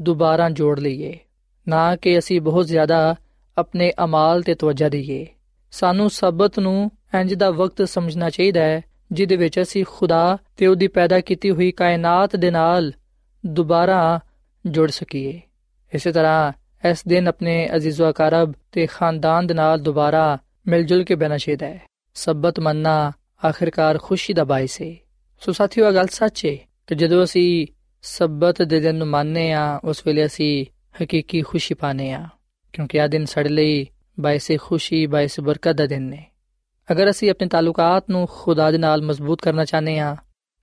ਦੁਬਾਰਾ 0.00 0.48
ਜੋੜ 0.48 0.80
ਲਈਏ 0.80 1.18
ਨਾ 1.68 1.96
ਕਿ 1.96 2.18
ਅਸੀਂ 2.18 2.40
ਬਹੁਤ 2.40 2.66
ਜ਼ਿਆਦਾ 2.66 3.16
ਆਪਣੇ 3.56 3.92
ਅਮਾਲ 4.04 4.42
ਤੇ 4.42 4.54
ਤਵੱਜਾ 4.54 4.88
ਦਈਏ 4.88 5.26
ਸਾਨੂੰ 5.70 6.10
ਸਬਤ 6.10 6.58
ਨੂੰ 6.58 6.90
ਇੰਜ 7.20 7.34
ਦਾ 7.34 7.50
ਵਕਤ 7.50 7.88
ਸਮਝਣਾ 7.88 8.30
ਚਾਹੀਦਾ 8.30 8.60
ਹੈ, 8.60 8.82
ਜਿਹਦੇ 9.12 9.36
ਵਿੱਚ 9.36 9.60
ਅਸੀਂ 9.62 9.84
ਖੁਦਾ 9.88 10.38
ਤੇ 10.56 10.66
ਉਹਦੀ 10.66 10.88
ਪੈਦਾ 10.88 11.20
ਕੀਤੀ 11.20 11.50
ਹੋਈ 11.50 11.70
ਕਾਇਨਾਤ 11.72 12.36
ਦੇ 12.36 12.50
ਨਾਲ 12.50 12.92
ਦੁਬਾਰਾ 13.46 14.20
ਜੁੜ 14.66 14.90
ਸਕੀਏ। 14.90 15.40
ਇਸੇ 15.94 16.12
ਤਰ੍ਹਾਂ 16.12 16.52
ਇਸ 16.90 17.04
ਦਿਨ 17.08 17.28
ਆਪਣੇ 17.28 17.68
ਅਜ਼ੀਜ਼ੋ 17.76 18.10
ਅਕਾਰਬ 18.10 18.52
ਤੇ 18.72 18.86
ਖਾਨਦਾਨ 18.86 19.46
ਦੇ 19.46 19.54
ਨਾਲ 19.54 19.80
ਦੁਬਾਰਾ 19.80 20.38
ਮਿਲ 20.66 20.84
ਜੁਲ 20.84 21.04
ਕੇ 21.04 21.14
ਬਹਿਣਾ 21.14 21.38
ਚਾਹੀਦਾ 21.38 21.66
ਹੈ। 21.66 21.82
ਸਬਤ 22.14 22.60
ਮੰਨਣਾ 22.60 23.12
ਆਖਿਰਕਾਰ 23.48 23.98
ਖੁਸ਼ੀ 23.98 24.34
ਦਾ 24.34 24.44
ਬਾਇਸ 24.44 24.82
ਹੈ 24.82 24.94
ਸੋ 25.40 25.52
ਸਾਥੀਓ, 25.52 25.88
ਇਹ 25.88 25.92
ਗੱਲ 25.92 26.06
ਸੱਚ 26.06 26.46
ਹੈ 26.46 26.56
ਕਿ 26.86 26.94
ਜਦੋਂ 26.94 27.24
ਅਸੀਂ 27.24 27.66
ਸਬਤ 28.02 28.62
ਦੇ 28.62 28.80
ਦਿਨ 28.80 28.94
ਨੂੰ 28.94 29.06
ਮੰਨਨੇ 29.06 29.52
ਆ 29.52 29.80
ਉਸ 29.84 30.06
ਵੇਲੇ 30.06 30.26
ਅਸੀਂ 30.26 30.66
ਹਕੀਕੀ 31.02 31.42
ਖੁਸ਼ੀ 31.42 31.74
ਪਾਣੇ 31.74 32.12
ਆ 32.12 32.28
ਕਿਉਂਕਿ 32.72 32.98
ਇਹ 32.98 33.08
ਦਿਨ 33.08 33.24
ਸਾਡੇ 33.24 33.48
ਲਈ 33.48 33.86
ਬਾਇਸ 34.20 34.52
ਖੁਸ਼ੀ, 34.60 35.06
ਬਾਇਸ 35.06 35.40
ਬਰਕਤ 35.40 35.72
ਦਾ 35.72 35.86
ਦਿਨ 35.86 36.02
ਨੇ। 36.02 36.24
ਅਗਰ 36.92 37.10
ਅਸੀਂ 37.10 37.30
ਆਪਣੇ 37.30 37.48
ਤਾਲੁਕਾਤ 37.48 38.10
ਨੂੰ 38.10 38.28
ਖੁਦਾ 38.30 38.70
ਦੇ 38.70 38.78
ਨਾਲ 38.78 39.02
ਮਜ਼ਬੂਤ 39.02 39.42
ਕਰਨਾ 39.42 39.64
ਚਾਹੁੰਦੇ 39.64 39.98
ਹਾਂ, 39.98 40.16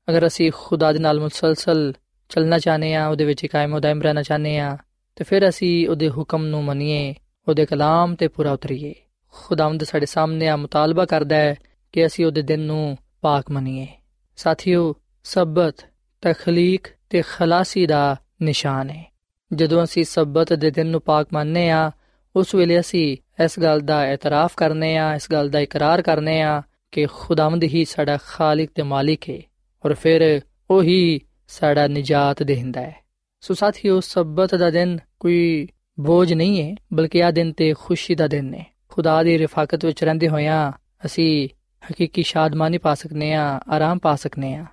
ਅਗਰ 0.09 0.27
ਅਸੀਂ 0.27 0.51
ਖੁਦਾ 0.55 0.91
ਦੇ 0.93 0.99
ਨਾਲ 0.99 1.19
ਮੁਸਲਸਲ 1.19 1.93
ਚੱਲਣਾ 2.29 2.59
ਚਾਹੁੰਦੇ 2.59 2.95
ਹਾਂ, 2.95 3.07
ਉਹਦੇ 3.07 3.25
ਵਿੱਚ 3.25 3.45
ਕਾਇਮ 3.45 3.73
ਉਹ 3.73 3.79
ਦਾਇਮ 3.79 4.01
ਰਹਿਣਾ 4.01 4.23
ਚਾਹੁੰਦੇ 4.23 4.59
ਹਾਂ, 4.59 4.77
ਤੇ 5.15 5.23
ਫਿਰ 5.23 5.49
ਅਸੀਂ 5.49 5.89
ਉਹਦੇ 5.89 6.09
ਹੁਕਮ 6.09 6.45
ਨੂੰ 6.45 6.63
ਮੰਨੀਏ, 6.63 7.15
ਉਹਦੇ 7.47 7.65
ਕਲਾਮ 7.65 8.15
ਤੇ 8.15 8.27
ਪੂਰਾ 8.27 8.51
ਉਤਰੀਏ। 8.51 8.95
ਖੁਦਾਵੰਦ 9.31 9.83
ਸਾਡੇ 9.83 10.05
ਸਾਹਮਣੇ 10.05 10.47
ਆ 10.47 10.55
ਮੁਤਾਲਬਾ 10.55 11.05
ਕਰਦਾ 11.05 11.35
ਹੈ 11.35 11.55
ਕਿ 11.91 12.05
ਅਸੀਂ 12.05 12.25
ਉਹਦੇ 12.25 12.41
ਦਿਨ 12.41 12.59
ਨੂੰ 12.59 12.97
ਪਾਕ 13.21 13.51
ਮੰਨੀਏ। 13.51 13.87
ਸਾਥੀਓ, 14.35 14.95
ਸਬਤ, 15.23 15.75
ਤਖਲੀਕ 16.21 16.87
ਤੇ 17.09 17.23
ਖਲਾਸੀ 17.29 17.85
ਦਾ 17.85 18.15
ਨਿਸ਼ਾਨ 18.41 18.89
ਹੈ। 18.89 19.15
ਜਦੋਂ 19.53 19.83
ਅਸੀਂ 19.83 20.03
ਸਬਤ 20.03 20.53
ਦੇ 20.53 20.71
ਦਿਨ 20.71 20.87
ਨੂੰ 20.87 21.01
ਪਾਕ 21.01 21.27
ਮੰਨਨੇ 21.33 21.69
ਆ 21.69 21.91
ਉਸ 22.35 22.55
ਵੇਲੇ 22.55 22.79
ਅਸੀਂ 22.79 23.17
ਇਸ 23.43 23.59
ਗੱਲ 23.59 23.79
ਦਾ 23.79 24.05
ਇਤਰਾਫ 24.07 24.53
ਕਰਨੇ 24.57 24.97
ਆ, 24.97 25.15
ਇਸ 25.15 25.27
ਗੱਲ 25.31 25.49
ਦਾ 25.49 25.59
ਇਕਰਾਰ 25.59 26.01
ਕਰਨੇ 26.01 26.41
ਆ 26.41 26.61
ਕਿ 26.91 27.05
ਖੁਦਾਵੰਦ 27.13 27.63
ਹੀ 27.63 27.85
ਸਾਡਾ 27.85 28.17
ਖਾਲਿਕ 28.27 28.71
ਤੇ 28.75 28.83
ਮਾਲਿਕ 28.83 29.29
ਹੈ 29.29 29.39
ਔਰ 29.85 29.93
ਫਿਰ 29.93 30.41
ਉਹੀ 30.71 31.19
ਸਾਡਾ 31.47 31.87
ਨਜਾਤ 31.87 32.43
ਦੇਹਿੰਦਾ 32.43 32.81
ਹੈ 32.81 32.95
ਸੋ 33.41 33.53
ਸਾਥੀਓ, 33.53 33.99
ਸਬਤ 33.99 34.55
ਦਾ 34.55 34.69
ਦਿਨ 34.69 34.97
ਕੋਈ 35.19 35.67
ਬੋਝ 35.99 36.33
ਨਹੀਂ 36.33 36.61
ਹੈ 36.61 36.75
ਬਲਕਿ 36.93 37.23
ਆ 37.23 37.31
ਦਿਨ 37.31 37.51
ਤੇ 37.51 37.73
ਖੁਸ਼ੀ 37.73 38.15
ਦਾ 38.15 38.27
ਦਿਨ 38.27 38.53
ਹੈ 38.53 38.65
ਖੁਦਾ 38.89 39.23
ਦੀ 39.23 39.37
ਰਿਫਾਕਤ 39.37 39.85
ਵਿੱਚ 39.85 40.03
ਰਹਿੰਦੇ 40.03 40.27
ਹੋਇਆਂ 40.27 40.71
ਅਸੀਂ 41.05 41.49
ਹਕੀਕੀ 41.83 42.23
ਸ਼ਾਦਮਾਨੀ 42.23 42.77
ਪਾ 42.77 42.93
ਸਕਨੇ 42.93 43.33
ਆ, 43.33 43.59
ਆਰਾਮ 43.69 43.97
ਪਾ 43.97 44.15
ਸਕਨੇ 44.15 44.55
ਆ। 44.55 44.65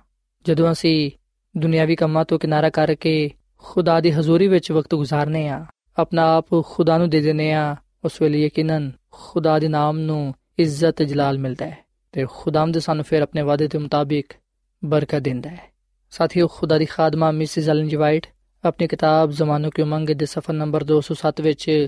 ਜਦੋਂ 0.45 0.71
ਅਸੀਂ 0.71 1.11
ਦੁਨਿਆਵੀ 1.57 1.95
ਕੰਮਾਂ 1.95 2.25
ਤੋਂ 2.25 2.39
ਕਿਨਾਰਾ 2.39 2.69
ਕਰਕੇ 2.69 3.31
ਖੁਦਾ 3.57 3.99
ਦੀ 3.99 4.11
ਹਜ਼ੂਰੀ 4.11 4.47
ਵਿੱਚ 4.47 4.71
ਵਕਤ 4.71 4.95
ਗੁਜ਼ਾਰਨੇ 4.95 5.47
ਆ, 5.47 5.65
ਆਪਣਾ 5.97 6.35
ਆਪ 6.37 6.45
ਖੁਦਾ 6.65 6.97
ਨੂੰ 6.97 7.09
ਦੇ 7.09 7.21
ਦਿੰਨੇ 7.21 7.53
ਆ 7.53 7.75
ਉਸ 8.05 8.21
ਵੇਲੇ 8.21 8.45
ਯਕੀਨਨ 8.45 8.91
ਖੁਦਾ 9.11 9.59
ਦੇ 9.59 9.67
ਨਾਮ 9.67 9.99
ਨੂੰ 9.99 10.33
ਇੱਜ਼ਤ 10.59 11.03
ਜਲਾਲ 11.03 11.37
ਮਿਲਦਾ 11.37 11.65
ਹੈ 11.65 11.77
ਤੇ 12.11 12.25
ਖੁਦਾਮਦ 12.31 12.79
ਸਾਨੂੰ 12.79 13.05
ਫਿਰ 13.05 13.21
ਆਪਣੇ 13.21 13.41
ਵਾਅਦੇ 13.41 13.67
ਦੇ 13.67 13.77
ਮੁਤਾਬਿਕ 13.77 14.33
ਬਰਕਤ 14.85 15.19
ਦਿੰਦਾ 15.19 15.49
ਹੈ। 15.49 15.73
ਸਾਥੀਓ, 16.11 16.47
ਖੁਦਾ 16.47 16.77
ਦੀ 16.77 16.85
ਖਾਦਮਾ 16.85 17.31
ਮਿਸਿਸ 17.31 17.69
ਐਲਨ 17.69 17.87
ਜੀ 17.87 17.95
ਵਾਈਟ 17.95 18.27
ਆਪਣੀ 18.65 18.87
ਕਿਤਾਬ 18.87 19.31
ਜ਼ਮਾਨੋ 19.31 19.69
ਕੀ 19.69 19.81
ਉਮੰਗ 19.81 20.09
ਦੇ 20.09 20.25
ਸਫਾ 20.25 20.53
ਨੰਬਰ 20.53 20.83
207 20.83 21.41
ਵਿੱਚ 21.41 21.87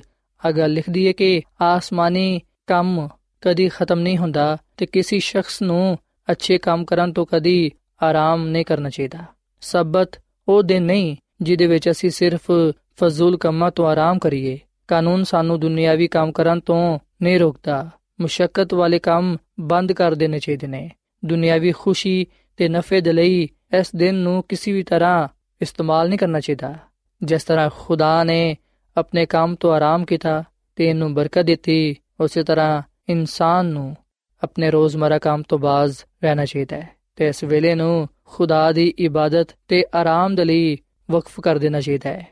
ਅਗਾ 0.50 0.68
ਲਿਖਦੀ 0.68 1.08
ਹੈ 1.08 1.12
ਕਿ 1.12 1.42
ਆਸਮਾਨੀ 1.62 2.42
ਕੰਮ 2.68 3.10
ਕਦੀ 3.42 3.70
ਖਤਮ 3.70 4.00
ਨਹੀਂ 4.00 4.18
ਹੁੰਦਾ 4.18 4.58
ਤੇ 4.78 4.86
ਕਿਸੇ 4.86 5.20
ਸ਼ਖਸ 5.20 5.62
ਨੂੰ 5.62 5.98
ਅੱਛੇ 6.32 6.58
ਕੰਮ 6.58 6.86
ਕਰਨ 6.86 7.14
ਤੋਂ 7.14 7.26
ਕਦੀ 7.26 7.72
ਆਰਾਮ 8.04 8.48
ਨਹੀਂ 8.48 8.66
ਕਰਨਾ 8.66 8.90
ਚਾਹੀਦਾ। 8.90 9.20
ਸਬਤ 9.62 10.12
ਉਹ 10.48 10.64
ਦਿਨ 10.64 10.84
ਨਹੀਂ 10.84 11.16
ਜਿਹਦੇ 11.42 11.68
ਵਿੱਚ 11.68 11.90
ਅਸੀਂ 11.90 12.10
ਸਿਰਫ 12.10 12.52
ਫਜ਼ੂਲ 12.98 13.38
ਕੰਮਾਂ 13.38 13.72
ਤੋਂ 13.72 13.88
ਆਰਾਮ 13.88 14.20
ਕਰੀਏ। 14.20 14.60
ਕਾਨੂੰਨ 14.88 15.24
ਸਾਨੂੰ 15.24 15.60
ਦੁਨਿਆਵੀ 15.60 16.08
ਕੰਮ 16.08 16.32
ਕਰਨ 16.32 16.60
ਤੋਂ 16.60 17.00
ਨਹੀਂ 17.22 17.40
ਰੋਕਦਾ 17.40 17.90
ਮੁਸ਼ਕਲ 18.22 18.76
ਵਾਲੇ 18.76 19.00
ਕੰਮ 19.00 19.38
ਬੰਦ 19.60 19.92
ਕਰ 19.92 20.16
ਦੇਣੇ 20.16 20.40
ਚਾਹੀਦੇ 20.40 20.68
ਨੇ 20.68 20.90
ਦੁਨਿਆਵੀ 21.26 21.72
ਖੁਸ਼ੀ 21.72 22.26
ਤੇ 22.58 22.68
ਨਫੇ 22.70 23.02
ਦੇ 23.02 23.14
ਲਈ 23.14 23.48
ਇਸ 23.80 23.96
ਦਿਨ 23.96 24.16
ਨੂੰ 24.16 24.44
ਕਿਸੇ 24.50 24.72
ਵੀ 24.72 24.84
ਤਰ੍ਹਾਂ 24.84 25.28
ਇਸਤੇਮਾਲ 25.62 26.10
ਨਹੀਂ 26.10 26.20
ਕਰਨਾ 26.20 26.40
ਚਾਹੀਦਾ 26.40 26.76
ਜਿਸ 27.22 27.44
ਤਰ੍ਹਾਂ 27.44 27.70
ਖੁਦਾ 27.70 28.24
ਨੇ 28.24 28.56
ਆਪਣੇ 28.98 29.26
ਕੰਮ 29.26 29.56
ਤੋਂ 29.56 29.74
ਆਰਾਮ 29.74 30.06
ਕੀਤਾ 30.06 30.44
ਤੇ 30.76 30.90
ਇਹਨੂੰ 30.90 31.14
ਬਰਕਤ 31.14 31.46
ਦਿੱਤੀ 31.46 31.96
ਉਸੇ 32.20 32.44
ਤਰ੍ਹਾਂ 32.44 32.82
ਇਨਸਾਨ 33.10 33.66
ਨੂੰ 33.66 33.96
ਆਪਣੇ 34.44 34.72
ਰੋਜ਼ਮਰਾ 34.72 35.18
ਕੰਮ 35.20 35.42
ਤੋਂ 35.42 35.60
ਬਾਜ਼ 35.60 35.98
ਰਹਿਣਾ 36.24 36.46
ਚਾਹੀਦਾ 36.46 36.76
ਹੈ 36.76 36.90
ਤੇ 37.16 37.28
ਇਸ 37.28 37.44
ਵੇਲੇ 37.44 37.76
ਨੂੰ 37.76 38.08
ਖੁਦਾ 38.26 38.72
ਦੀ 38.72 38.94
ਇਬਾਦਤ 39.00 39.48
ਤੇ 39.68 39.84
ਆਰਾਮ 39.96 40.36
ਦੇ 40.36 40.46
ਲਈ 40.46 40.78
ਵਕਫ 41.12 41.40
ਕਰ 41.40 41.58
ਦੇਣਾ 41.58 41.82
ਚਾਹੀਦਾ 41.82 42.10
ਹੈ 42.10 42.28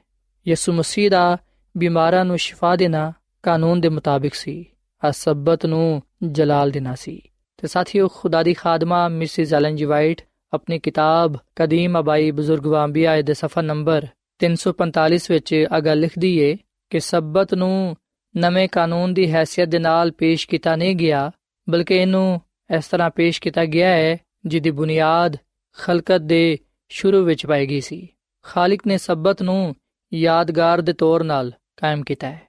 ਯਿਸੂ 0.48 0.74
ਮਸੀਹ 0.74 1.10
ਦਾ 1.12 1.38
ਬਿਮਾਰਾਂ 1.78 2.26
ਨੂੰ 2.26 2.38
ਸ਼ਿਫਾ 2.38 2.76
ਦੇਣਾ 2.76 3.14
ਕਾਨੂੰਨ 3.44 3.82
ਦੇ 3.82 3.90
ਮੁਤਾਬਿਕ 3.90 4.34
ਸੀ, 4.34 4.66
ਅਸਬਤ 5.10 5.66
ਨੂੰ 5.66 6.02
ਜਲਾਲ 6.24 6.72
ਦੇਣਾ 6.72 6.96
ਸੀ। 6.96 7.22
ਤੇ 7.58 7.68
ਸਾਥੀਓ, 7.68 8.08
ਖੁਦਾ 8.08 8.44
ਦੀ 8.44 8.54
ਖਾਦਮਾ, 8.54 9.08
ਮਿਸਿਸ 9.08 9.54
ਐਲਨ 9.54 9.76
ਜੀ 9.76 9.86
ਵਾਈਟ 9.86 10.22
ਆਪਣੀ 10.54 10.80
ਕਿਤਾਬ 10.80 11.36
ਕਦੀਮ 11.56 12.00
ਅਬਾਈ 12.00 12.32
ਬਜ਼ੁਰਗ 12.32 12.66
ਵਾਂਬੀਆ 12.66 13.22
ਦੇ 13.22 13.34
ਸਫਾ 13.34 13.62
ਨੰਬਰ 13.62 14.08
345 14.40 15.32
ਵਿੱਚ 15.32 15.66
ਅਗਾ 15.78 15.94
ਲਿਖਦੀ 15.94 16.38
ਏ 16.38 16.58
ਕਿ 16.90 17.00
ਸਬਤ 17.00 17.54
ਨੂੰ 17.54 17.96
ਨਵੇਂ 18.38 18.70
ਕਾਨੂੰਨ 18.70 19.14
ਦੀ 19.14 19.34
ਹیثیت 19.34 19.70
ਦੇ 19.70 19.80
ਨਾਲ 19.80 20.12
ਪੇਸ਼ 20.12 20.48
ਕੀਤਾ 20.48 20.76
ਨਹੀਂ 20.76 20.96
ਗਿਆ, 20.96 21.32
ਬਲਕਿ 21.70 21.96
ਇਹਨੂੰ 21.96 22.42
ਇਸ 22.78 22.88
ਤਰ੍ਹਾਂ 22.88 23.10
ਪੇਸ਼ 23.10 23.42
ਕੀਤਾ 23.42 23.66
ਗਿਆ 23.66 23.90
ਹੈ 23.90 24.18
ਜਿਹਦੀ 24.46 24.72
ਬੁਨਿਆਦ 24.72 25.38
ਖਲਕਤ 25.78 26.18
ਦੇ 26.18 26.58
ਸ਼ੁਰੂ 26.90 27.24
ਵਿੱਚ 27.24 27.46
ਪਾਈ 27.46 27.68
ਗਈ 27.68 27.82
ਸੀ। 27.82 28.08
ਖਾਲਕ 28.44 28.88
ਨੇ 28.88 28.98
ਸਬਤ 28.98 29.42
ਨੂੰ 29.42 29.76
ਯਾਦਗਾਰ 30.14 30.82
ਦੇ 30.82 30.94
ਤੌਰ 30.94 31.24
ਨਾਲ 31.24 31.52
ਕਾਇਮ 31.78 32.04
ਕੀਤਾ 32.04 32.32
ਹੈ। 32.32 32.42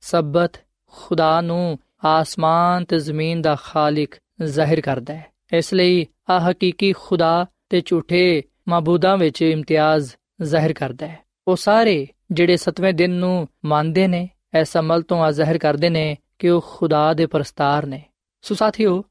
ਸਬਤ 0.00 0.52
ਖੁਦਾ 0.92 1.40
ਨੂੰ 1.40 1.78
ਆਸਮਾਨ 2.04 2.84
ਤੇ 2.84 2.98
ਜ਼ਮੀਨ 2.98 3.42
ਦਾ 3.42 3.56
ਖਾਲਿਕ 3.62 4.14
ਜ਼ਾਹਿਰ 4.42 4.80
ਕਰਦਾ 4.80 5.14
ਹੈ। 5.14 5.26
ਇਸ 5.52 5.74
ਲਈ 5.74 6.06
ਆ 6.30 6.50
ਹਕੀਕੀ 6.50 6.92
ਖੁਦਾ 6.92 7.46
ਤੇ 7.68 7.82
ਝੂਠੇ 7.84 8.42
ਮਾਬੂਦਾਂ 8.68 9.16
ਵਿੱਚ 9.16 9.42
ਇਮਤਿਆਜ਼ 9.42 10.12
ਜ਼ਾਹਿਰ 10.42 10.72
ਕਰਦਾ 10.72 11.06
ਹੈ। 11.06 11.18
ਉਹ 11.48 11.56
ਸਾਰੇ 11.56 12.06
ਜਿਹੜੇ 12.32 12.56
ਸਤਵੇਂ 12.56 12.94
ਦਿਨ 12.94 13.10
ਨੂੰ 13.10 13.48
ਮੰਨਦੇ 13.64 14.06
ਨੇ, 14.08 14.28
ਇਸ 14.60 14.76
ਅਮਲ 14.76 15.02
ਤੋਂ 15.02 15.22
ਆ 15.22 15.30
ਜ਼ਾਹਿਰ 15.30 15.58
ਕਰਦੇ 15.58 15.88
ਨੇ 15.88 16.16
ਕਿ 16.38 16.48
ਉਹ 16.48 16.64
ਖੁਦਾ 16.68 17.14
ਦੇ 17.14 17.26
ਪਰਸਤਾਰ 17.26 17.86
ਨੇ। 17.86 18.02
ਸੋ 18.42 18.54
ਸਾਥੀਓ 18.54 19.04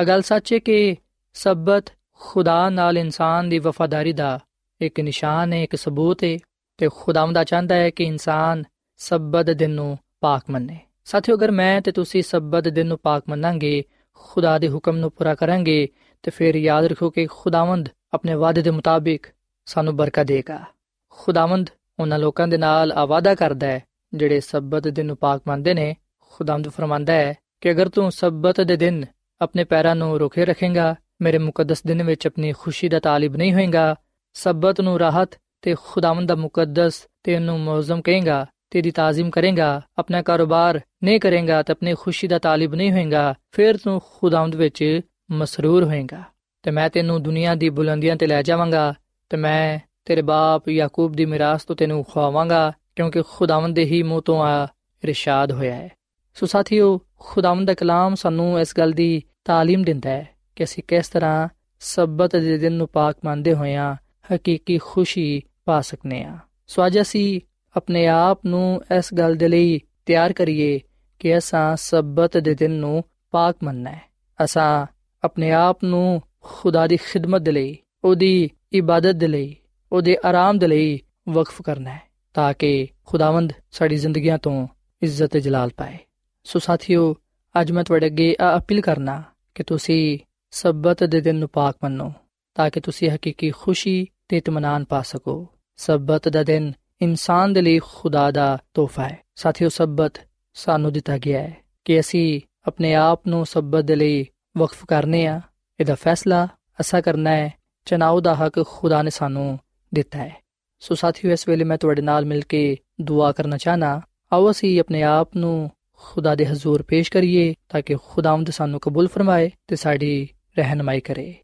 ਅਗਲ 0.00 0.22
ਸੱਚ 0.22 0.52
ਹੈ 0.52 0.58
ਕਿ 0.58 0.96
ਸਬਤ 1.34 1.84
ਖੁਦਾ 2.20 2.70
ਨਾਲ 2.70 2.98
ਇਨਸਾਨ 2.98 3.48
ਦੀ 3.48 3.58
ਵਫਾਦਾਰੀ 3.58 4.12
ਦਾ 4.12 4.40
ਇੱਕ 4.80 5.00
ਨਿਸ਼ਾਨ 5.00 5.52
ਹੈ, 5.52 5.62
ਇੱਕ 5.62 5.76
ਸਬੂਤ 5.76 6.24
ਹੈ 6.24 6.38
ਤੇ 6.78 6.88
ਖੁਦਾਵੰਦਾ 6.96 7.44
ਚਾਹੁੰਦਾ 7.44 7.74
ਹੈ 7.74 7.90
ਕਿ 7.90 8.04
ਇਨਸਾਨ 8.04 8.64
ਸਬਤ 9.08 9.50
ਦਿਨ 9.50 9.70
ਨੂੰ 9.70 9.98
ਪਾਕ 10.20 10.42
ਮੰਨੇ। 10.50 10.78
ਸਾਥੀਓ, 11.04 11.36
ਅਗਰ 11.36 11.50
ਮੈਂ 11.50 11.80
ਤੇ 11.80 11.92
ਤੁਸੀਂ 11.92 12.22
ਸਬਤ 12.22 12.68
ਦਿਨ 12.68 12.86
ਨੂੰ 12.86 12.98
ਪਾਕ 12.98 13.22
ਮੰਨਾਂਗੇ, 13.28 13.84
ਖੁਦਾ 14.14 14.58
ਦੇ 14.58 14.68
ਹੁਕਮ 14.68 14.96
ਨੂੰ 14.96 15.10
ਪੂਰਾ 15.10 15.34
ਕਰਾਂਗੇ, 15.34 15.88
ਤੇ 16.22 16.30
ਫਿਰ 16.30 16.54
ਯਾਦ 16.54 16.84
ਰੱਖੋ 16.84 17.10
ਕਿ 17.10 17.26
ਖੁਦਾਵੰਦ 17.26 17.88
ਆਪਣੇ 18.12 18.34
ਵਾਅਦੇ 18.34 18.62
ਦੇ 18.62 18.70
ਮੁਤਾਬਿਕ 18.70 19.26
ਸਾਨੂੰ 19.66 19.96
ਬਰਕਤ 19.96 20.22
ਦੇਗਾ। 20.22 20.64
ਖੁਦਾਵੰਦ 21.08 21.70
ਉਹਨਾਂ 22.00 22.18
ਲੋਕਾਂ 22.18 22.48
ਦੇ 22.48 22.56
ਨਾਲ 22.56 22.92
ਆਵਾਦਾ 22.92 23.34
ਕਰਦਾ 23.34 23.66
ਹੈ, 23.66 23.82
ਜਿਹੜੇ 24.14 24.40
ਸਬਤ 24.40 24.88
ਦਿਨ 24.88 25.06
ਨੂੰ 25.06 25.16
ਪਾਕ 25.16 25.42
ਮੰਨਦੇ 25.46 25.74
ਨੇ। 25.74 25.96
ਖੁਦਾਵੰਦ 26.20 26.68
ਫਰਮਾਂਦਾ 26.68 27.12
ਹੈ 27.12 27.34
ਕਿ 27.60 27.70
ਅਗਰ 27.70 27.88
ਤੂੰ 27.88 28.12
ਸਬਤ 28.12 28.60
ਦੇ 28.60 28.76
ਦਿਨ 28.76 29.04
ਆਪਣੇ 29.40 29.64
ਪੈਰਾਂ 29.64 29.96
ਨੂੰ 29.96 30.18
ਰੋਕੇ 30.18 30.44
ਰੱਖੇਗਾ, 30.44 30.94
ਮੇਰੇ 31.22 31.38
ਮੁਕੱਦਸ 31.38 31.82
ਦਿਨ 31.82 32.02
ਵਿੱਚ 32.02 32.26
ਆਪਣੀ 32.26 32.52
ਖੁਸ਼ੀ 32.52 32.88
ਦਾ 32.88 33.00
ਤਾਲਿਬ 33.00 33.36
ਨਹੀਂ 33.36 33.54
ਹੋਏਗਾ, 33.54 33.96
ਸਬਤ 34.34 34.80
ਨੂੰ 34.80 34.98
ਰਾਹਤ 34.98 35.30
ਤੇ 35.62 35.74
ਖੁਦਾਵੰਦ 35.84 36.28
ਦਾ 36.28 36.34
ਮੁਕੱਦਸ 36.34 37.06
ਤੇ 37.22 37.34
ਉਹਨੂੰ 37.34 37.60
ਮੌਜ਼ਮ 37.60 38.02
ਕਹੇਗਾ 38.02 38.46
ਤੇਰੀ 38.71 38.91
ਤਾਜ਼ੀਮ 38.91 39.29
ਕਰੇਗਾ 39.29 39.81
ਆਪਣਾ 39.97 40.21
ਕਾਰੋਬਾਰ 40.21 40.79
ਨਹੀਂ 41.03 41.19
ਕਰੇਗਾ 41.19 41.61
ਤੇ 41.63 41.71
ਆਪਣੀ 41.71 41.93
ਖੁਸ਼ੀ 41.93 42.27
ਦਾ 42.27 42.39
ਤਾਲਿਬ 42.39 42.75
ਨਹੀਂ 42.75 42.91
ਹੋਏਗਾ 42.91 43.33
ਫਿਰ 43.51 43.77
ਤੂੰ 43.77 44.01
ਖੁਦਾਵੰਦ 44.13 44.55
ਵਿੱਚ 44.55 45.01
ਮਸਰੂਰ 45.31 45.83
ਹੋਏਗਾ 45.83 46.23
ਤੇ 46.63 46.71
ਮੈਂ 46.71 46.89
ਤੈਨੂੰ 46.89 47.21
ਦੁਨੀਆ 47.23 47.55
ਦੀ 47.55 47.69
ਬੁਲੰਦੀਆਂ 47.69 48.15
ਤੇ 48.15 48.27
ਲੈ 48.27 48.41
ਜਾਵਾਂਗਾ 48.41 48.93
ਤੇ 49.29 49.37
ਮੈਂ 49.37 49.79
ਤੇਰੇ 50.05 50.21
ਬਾਪ 50.21 50.69
ਯਾਕੂਬ 50.69 51.13
ਦੀ 51.13 51.25
ਮਿਰਾਸ 51.25 51.63
ਤੋਂ 51.63 51.75
ਤੈਨੂੰ 51.75 52.03
ਖਵਾਵਾਂਗਾ 52.03 52.73
ਕਿਉਂਕਿ 52.95 53.21
ਖੁਦਾਵੰਦ 53.29 53.75
ਦੇ 53.75 53.85
ਹੀ 53.85 54.03
ਮੂੰਹ 54.03 54.21
ਤੋਂ 54.21 54.41
ਆ 54.43 54.67
ਇਰਸ਼ਾਦ 55.03 55.51
ਹੋਇਆ 55.51 55.75
ਹੈ 55.75 55.89
ਸੋ 56.37 56.45
ਸਾਥੀਓ 56.45 56.99
ਖੁਦਾਵੰਦ 57.19 57.67
ਦਾ 57.67 57.73
ਕਲਾਮ 57.73 58.15
ਸਾਨੂੰ 58.15 58.59
ਇਸ 58.59 58.73
ਗੱਲ 58.77 58.91
ਦੀ 58.91 59.23
تعلیم 59.49 59.83
ਦਿੰਦਾ 59.83 60.09
ਹੈ 60.09 60.27
ਕਿ 60.55 60.63
ਅਸੀਂ 60.63 60.83
ਕਿਸ 60.87 61.09
ਤਰ੍ਹਾਂ 61.09 61.47
ਸਬਤ 61.81 62.35
ਦੇ 62.35 62.57
ਦਿਨ 62.57 62.73
ਨੂੰ 62.73 62.87
ਪਾਕ 62.87 63.17
ਮੰਨਦੇ 63.25 63.53
ਹੋਇਆਂ 63.53 63.95
ਹਕੀਕੀ 64.33 64.77
ਖੁਸ਼ੀ 64.77 65.41
ਪਾ 65.65 65.81
ਸਕਨੇ 65.81 66.23
ਆ 66.23 66.37
ਸੋ 66.67 66.85
ਅੱਜ 66.85 67.01
ਅਸੀਂ 67.01 67.41
ਆਪਣੇ 67.76 68.06
ਆਪ 68.06 68.46
ਨੂੰ 68.46 68.82
ਇਸ 68.98 69.14
ਗੱਲ 69.14 69.34
ਦੇ 69.34 69.48
ਲਈ 69.48 69.80
ਤਿਆਰ 70.06 70.32
ਕਰੀਏ 70.32 70.80
ਕਿ 71.18 71.38
ਅਸਾਂ 71.38 71.76
ਸਬਤ 71.76 72.36
ਦੇ 72.36 72.54
ਦਿਨ 72.54 72.70
ਨੂੰ 72.70 73.04
ਪਾਕ 73.30 73.56
ਮੰਨਣਾ 73.62 73.90
ਹੈ 73.90 74.02
ਅਸਾਂ 74.44 74.86
ਆਪਣੇ 75.24 75.52
ਆਪ 75.52 75.84
ਨੂੰ 75.84 76.22
ਖੁਦਾ 76.40 76.86
ਦੀ 76.86 76.96
ਖਿਦਮਤ 76.96 77.40
ਦੇ 77.40 77.52
ਲਈ, 77.52 77.78
ਉਹਦੀ 78.04 78.50
ਇਬਾਦਤ 78.72 79.14
ਦੇ 79.14 79.26
ਲਈ, 79.26 79.56
ਉਹਦੇ 79.92 80.16
ਆਰਾਮ 80.24 80.58
ਦੇ 80.58 80.66
ਲਈ 80.66 81.00
ਵਕਫ 81.28 81.62
ਕਰਨਾ 81.62 81.90
ਹੈ 81.90 82.02
ਤਾਂ 82.34 82.54
ਕਿ 82.54 82.88
ਖੁਦਾਵੰਦ 83.04 83.52
ਸਾਡੀ 83.70 83.96
ਜ਼ਿੰਦਗੀਆਂ 83.96 84.38
ਤੋਂ 84.38 84.68
ਇੱਜ਼ਤ 85.02 85.36
ਜਲਾਲ 85.36 85.70
ਪਾਏ। 85.76 85.98
ਸੋ 86.44 86.58
ਸਾਥੀਓ, 86.58 87.14
ਅੱਜ 87.60 87.72
ਮੈਂ 87.72 87.84
ਤੁਹਾਡੇ 87.84 88.06
ਅੱਗੇ 88.06 88.36
ਆ 88.40 88.58
ਅਪੀਲ 88.58 88.80
ਕਰਨਾ 88.80 89.22
ਕਿ 89.54 89.62
ਤੁਸੀਂ 89.62 90.18
ਸਬਤ 90.50 91.04
ਦੇ 91.04 91.20
ਦਿਨ 91.20 91.36
ਨੂੰ 91.36 91.48
ਪਾਕ 91.48 91.76
ਮੰਨੋ, 91.84 92.12
ਤਾਂ 92.54 92.70
ਕਿ 92.70 92.80
ਤੁਸੀਂ 92.80 93.10
ਹਕੀਕੀ 93.10 93.50
ਖੁਸ਼ੀ 93.50 94.06
ਤੇ 94.28 94.36
ਇਤਮਾਨਾਨ 94.36 94.84
ਪਾ 94.84 95.02
ਸਕੋ। 95.02 95.48
ਸਬਤ 95.76 96.28
ਦਾ 96.28 96.42
ਦਿਨ 96.42 96.72
ਇਨਸਾਨ 97.02 97.52
ਦੇ 97.52 97.62
ਲਈ 97.62 97.78
ਖੁਦਾ 97.78 98.30
ਦਾ 98.30 98.58
ਤੋਹਫਾ 98.74 99.08
ਹੈ। 99.08 99.18
ਸਾਥੀਓ, 99.34 99.68
ਸਬਤ 99.68 100.12
ਸਾਨੂੰ 100.54 100.92
ਦਿੱਤਾ 100.92 101.18
ਗਿਆ 101.18 101.42
ਹੈ 101.42 101.56
ਕਿ 101.84 102.00
ਅਸੀਂ 102.00 102.40
ਆਪਣੇ 102.66 102.94
ਆਪ 102.94 103.26
ਨੂੰ 103.26 103.46
ਸਬਤ 103.46 103.84
ਦੇ 103.84 103.96
ਲਈ 103.96 104.26
ਵਕਫ 104.58 104.84
ਕਰਨੇ 104.84 105.26
ਆ। 105.26 105.40
ਇਹਦਾ 105.80 105.94
ਫੈਸਲਾ 105.94 106.48
ਅਸਾ 106.80 107.00
ਕਰਨਾ 107.00 107.30
ਹੈ। 107.30 107.54
ਚਨਾਉ 107.84 108.20
ਦਾ 108.20 108.34
ਹੱਕ 108.34 108.64
ਖੁਦਾ 108.66 109.02
ਨੇ 109.02 109.10
ਸਾਨੂੰ 109.10 109.58
ਦਿੱਤਾ 109.94 110.18
ਹੈ। 110.18 110.44
ਸੋ 110.80 110.94
ਸਾਥੀਓ, 110.94 111.32
ਇਸ 111.32 111.48
ਵੇਲੇ 111.48 111.64
ਮੈਂ 111.64 111.78
ਤੁਹਾਡੇ 111.78 112.02
ਨਾਲ 112.02 112.24
ਮਿਲ 112.24 112.40
ਕੇ 112.40 112.76
ਦੁਆ 113.00 113.32
ਕਰਨਾ 113.32 113.56
ਚਾਹਨਾ 113.56 114.00
ਆਓ 114.32 114.50
ਅਸੀਂ 114.50 114.80
ਆਪਣੇ 114.80 115.02
ਆਪ 115.02 115.36
ਨੂੰ 115.36 115.70
ਖੁਦਾ 115.92 116.34
ਦੇ 116.34 116.46
ਹਜ਼ੂਰ 116.46 116.82
ਪੇਸ਼ 116.82 117.12
ਕਰੀਏ 117.12 117.54
ਤਾਂ 117.68 117.82
ਕਿ 117.82 117.96
ਖੁਦਾਵੰਦ 118.08 118.50
ਸਾਨੂੰ 118.50 118.80
ਕਬੂਲ 118.80 119.08
ਫਰਮਾਏ 119.08 119.50
ਤੇ 119.68 119.76
ਸਾਡੀ 119.76 120.28
ਰਹਿਨਮਾਈ 120.58 121.00
ਕਰੇ। 121.00 121.34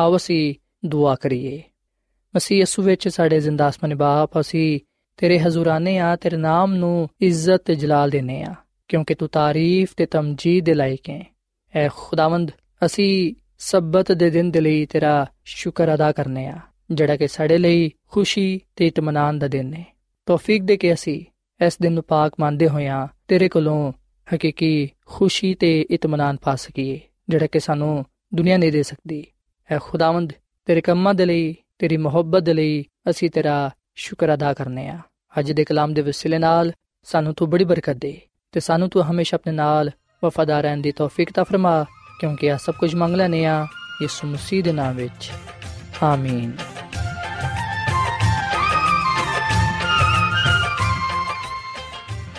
ਆਓ 0.00 0.16
ਅਸੀਂ 0.16 0.54
ਦੁਆ 0.84 1.14
ਕਰੀਏ। 1.14 1.62
ਮਸੀਹ 2.36 2.58
ਯਸੂ 2.58 2.82
ਵਿੱਚ 2.82 3.08
ਸਾਡੇ 3.08 3.40
ਜ਼ਿੰਦਾ 3.40 3.68
ਅਸਮਾਨੀ 3.68 3.94
ਬਾਪ, 3.94 4.40
ਅਸੀਂ 4.40 4.80
ਤੇਰੇ 5.16 5.38
ਹਜ਼ੂਰਾਨੇ 5.38 5.98
ਆ, 5.98 6.16
ਤੇਰੇ 6.16 6.36
ਨਾਮ 6.36 6.74
ਨੂੰ 6.74 7.08
ਇੱਜ਼ਤ 7.20 7.62
ਤੇ 7.64 7.74
ਜਲਾਲ 7.74 8.10
ਦੇਨੇ 8.10 8.42
ਆ, 8.42 8.54
ਕਿਉਂਕਿ 8.88 9.14
ਤੂੰ 9.14 9.28
ਤਾਰੀਫ 9.28 9.94
ਤੇ 9.96 10.06
ਤਮਜੀਦ 10.06 10.64
ਦੇ 10.64 10.74
ਲਾਇਕ 10.74 11.10
ਹੈ। 11.10 11.24
ਐ 11.74 11.88
ਖੁਦਾਵੰਦ, 11.96 12.50
ਅਸੀਂ 12.84 13.34
ਸਬਤ 13.58 14.12
ਦੇ 14.12 14.30
ਦਿਨ 14.30 14.50
ਦੇ 14.50 14.60
ਲਈ 14.60 14.86
ਤੇਰਾ 14.86 15.26
ਸ਼ੁਕਰ 15.44 15.94
ਅਦਾ 15.94 16.12
ਕਰਨੇ 16.12 16.46
ਆ, 16.46 16.58
ਜਿਹੜਾ 16.90 17.16
ਕਿ 17.16 17.28
ਸਾਡੇ 17.28 17.58
ਲਈ 17.58 17.90
ਖੁਸ਼ੀ 18.08 18.60
ਤੇ 18.76 18.86
ਇਤਮਾਨਾਨ 18.86 19.38
ਦਾ 19.38 19.48
ਦਿਨ 19.48 19.74
ਹੈ। 19.74 19.84
ਤੌਫੀਕ 20.26 20.62
ਦੇ 20.62 20.76
ਕੇ 20.76 20.92
ਅਸੀਂ 20.92 21.20
ਇਸ 21.60 21.78
ਦਿਨ 21.82 21.92
ਨੂੰ 21.92 22.02
ਪਾਕ 22.02 22.32
ਮੰਨਦੇ 22.40 22.68
ਹੋਇਆਂ 22.68 23.06
ਤੇਰੇ 23.28 23.48
ਕੋਲੋਂ 23.48 23.92
ਹਕੀਕੀ 24.34 24.88
ਖੁਸ਼ੀ 25.06 25.54
ਤੇ 25.54 25.86
ਇਤਮਾਨਾਨ 25.90 26.36
ਪਾ 26.36 26.54
ਸਕੀਏ, 26.54 27.00
ਜਿਹੜਾ 27.28 27.46
ਕਿ 27.46 27.60
ਸਾਨੂੰ 27.60 28.04
ਦੁਨੀਆ 28.34 28.56
ਨਹੀਂ 28.56 28.72
ਦੇ 28.72 28.82
ਸਕਦੀ। 28.82 29.24
ਐ 29.70 29.78
ਖੁਦਾਵੰਦ, 29.82 30.32
ਤੇਰੇ 30.66 30.80
ਕੰਮਾਂ 30.80 31.14
ਦੇ 31.14 31.26
ਲਈ, 31.26 31.54
ਤੇਰੀ 31.78 31.96
ਮੁਹੱਬਤ 31.96 32.42
ਦੇ 32.42 32.54
ਲਈ 32.54 32.84
ਅਸੀਂ 33.10 33.30
ਤੇਰਾ 33.30 33.70
ਸ਼ੁਕਰ 33.96 34.34
ਅਦਾ 34.34 34.54
ਕਰਨੇ 34.54 34.88
ਆ। 34.88 34.98
ਅੱਜ 35.38 35.52
ਦੇ 35.52 35.64
ਕਲਾਮ 35.64 35.94
ਦੇ 35.94 36.02
ਵਸਿਲੇ 36.02 36.38
ਨਾਲ 36.38 36.72
ਸਾਨੂੰ 37.04 37.34
ਤੂੰ 37.34 37.50
ਬੜੀ 37.50 37.64
ਬਰਕਤ 37.64 37.92
ਦੇ 37.92 38.20
ਤੇ 38.52 38.60
ਸਾਨੂੰ 38.60 38.88
ਤੂੰ 38.88 39.10
ਹਮੇਸ਼ਾ 39.10 39.36
ਆਪਣੇ 39.36 39.52
ਨਾਲ 39.52 39.90
ਵਫਾਦਾਰ 40.24 40.62
ਰਹਿਣ 40.62 40.80
ਦੀ 40.80 40.92
ਤੌਫੀਕ 40.92 41.32
ਤਾ 41.32 41.44
ਫਰਮਾ, 41.44 41.84
ਕਿਉਂਕਿ 42.20 42.52
ਆ 42.52 42.56
ਸਭ 42.56 42.74
ਕੁਝ 42.74 42.94
ਮੰਗ 42.94 43.14
ਲੈਨੇ 43.14 43.44
ਆ 43.46 43.66
ਯਿਸੂ 44.02 44.28
ਮਸੀਹ 44.28 44.64
ਦੇ 44.64 44.72
ਨਾਮ 44.72 44.96
ਵਿੱਚ। 44.96 45.30
ਆਮੀਨ। 46.02 46.52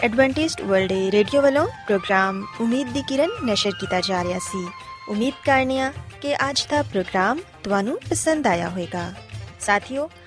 ਐਡਵੈਂਟਿਸਟ 0.04 0.62
ਵਰਲਡ 0.62 0.92
ਰੇਡੀਓ 0.92 1.42
ਵੱਲੋਂ 1.42 1.68
ਪ੍ਰੋਗਰਾਮ 1.68 2.46
ਉਮੀਦ 2.62 2.88
ਦੀ 2.88 3.04
ਕਿਰਨ 3.08 3.30
ਨਿਸ਼ਰ 3.44 3.72
ਕੀਤਾ 3.80 4.02
ਜਾ 4.02 4.24
ਰਿਹਾ 4.24 4.40
ਸੀ। 4.40 4.68
ਉਮੀਦ 5.10 5.34
ਕਰਨੀਆ 5.46 5.94
ਕਿ 6.22 6.36
ਅੱਜ 6.36 6.68
ਦਾ 6.70 6.82
ਪ੍ਰੋਗਰਾਮ 6.82 7.40
ਤੁਹਾਨੂੰ 7.64 8.00
ਪਸੰਦ 8.10 8.48
ਆਇਆ 8.48 8.70
ਹੋਵੇਗਾ। 8.70 9.14
ਸਾਥੀਓ 9.60 10.10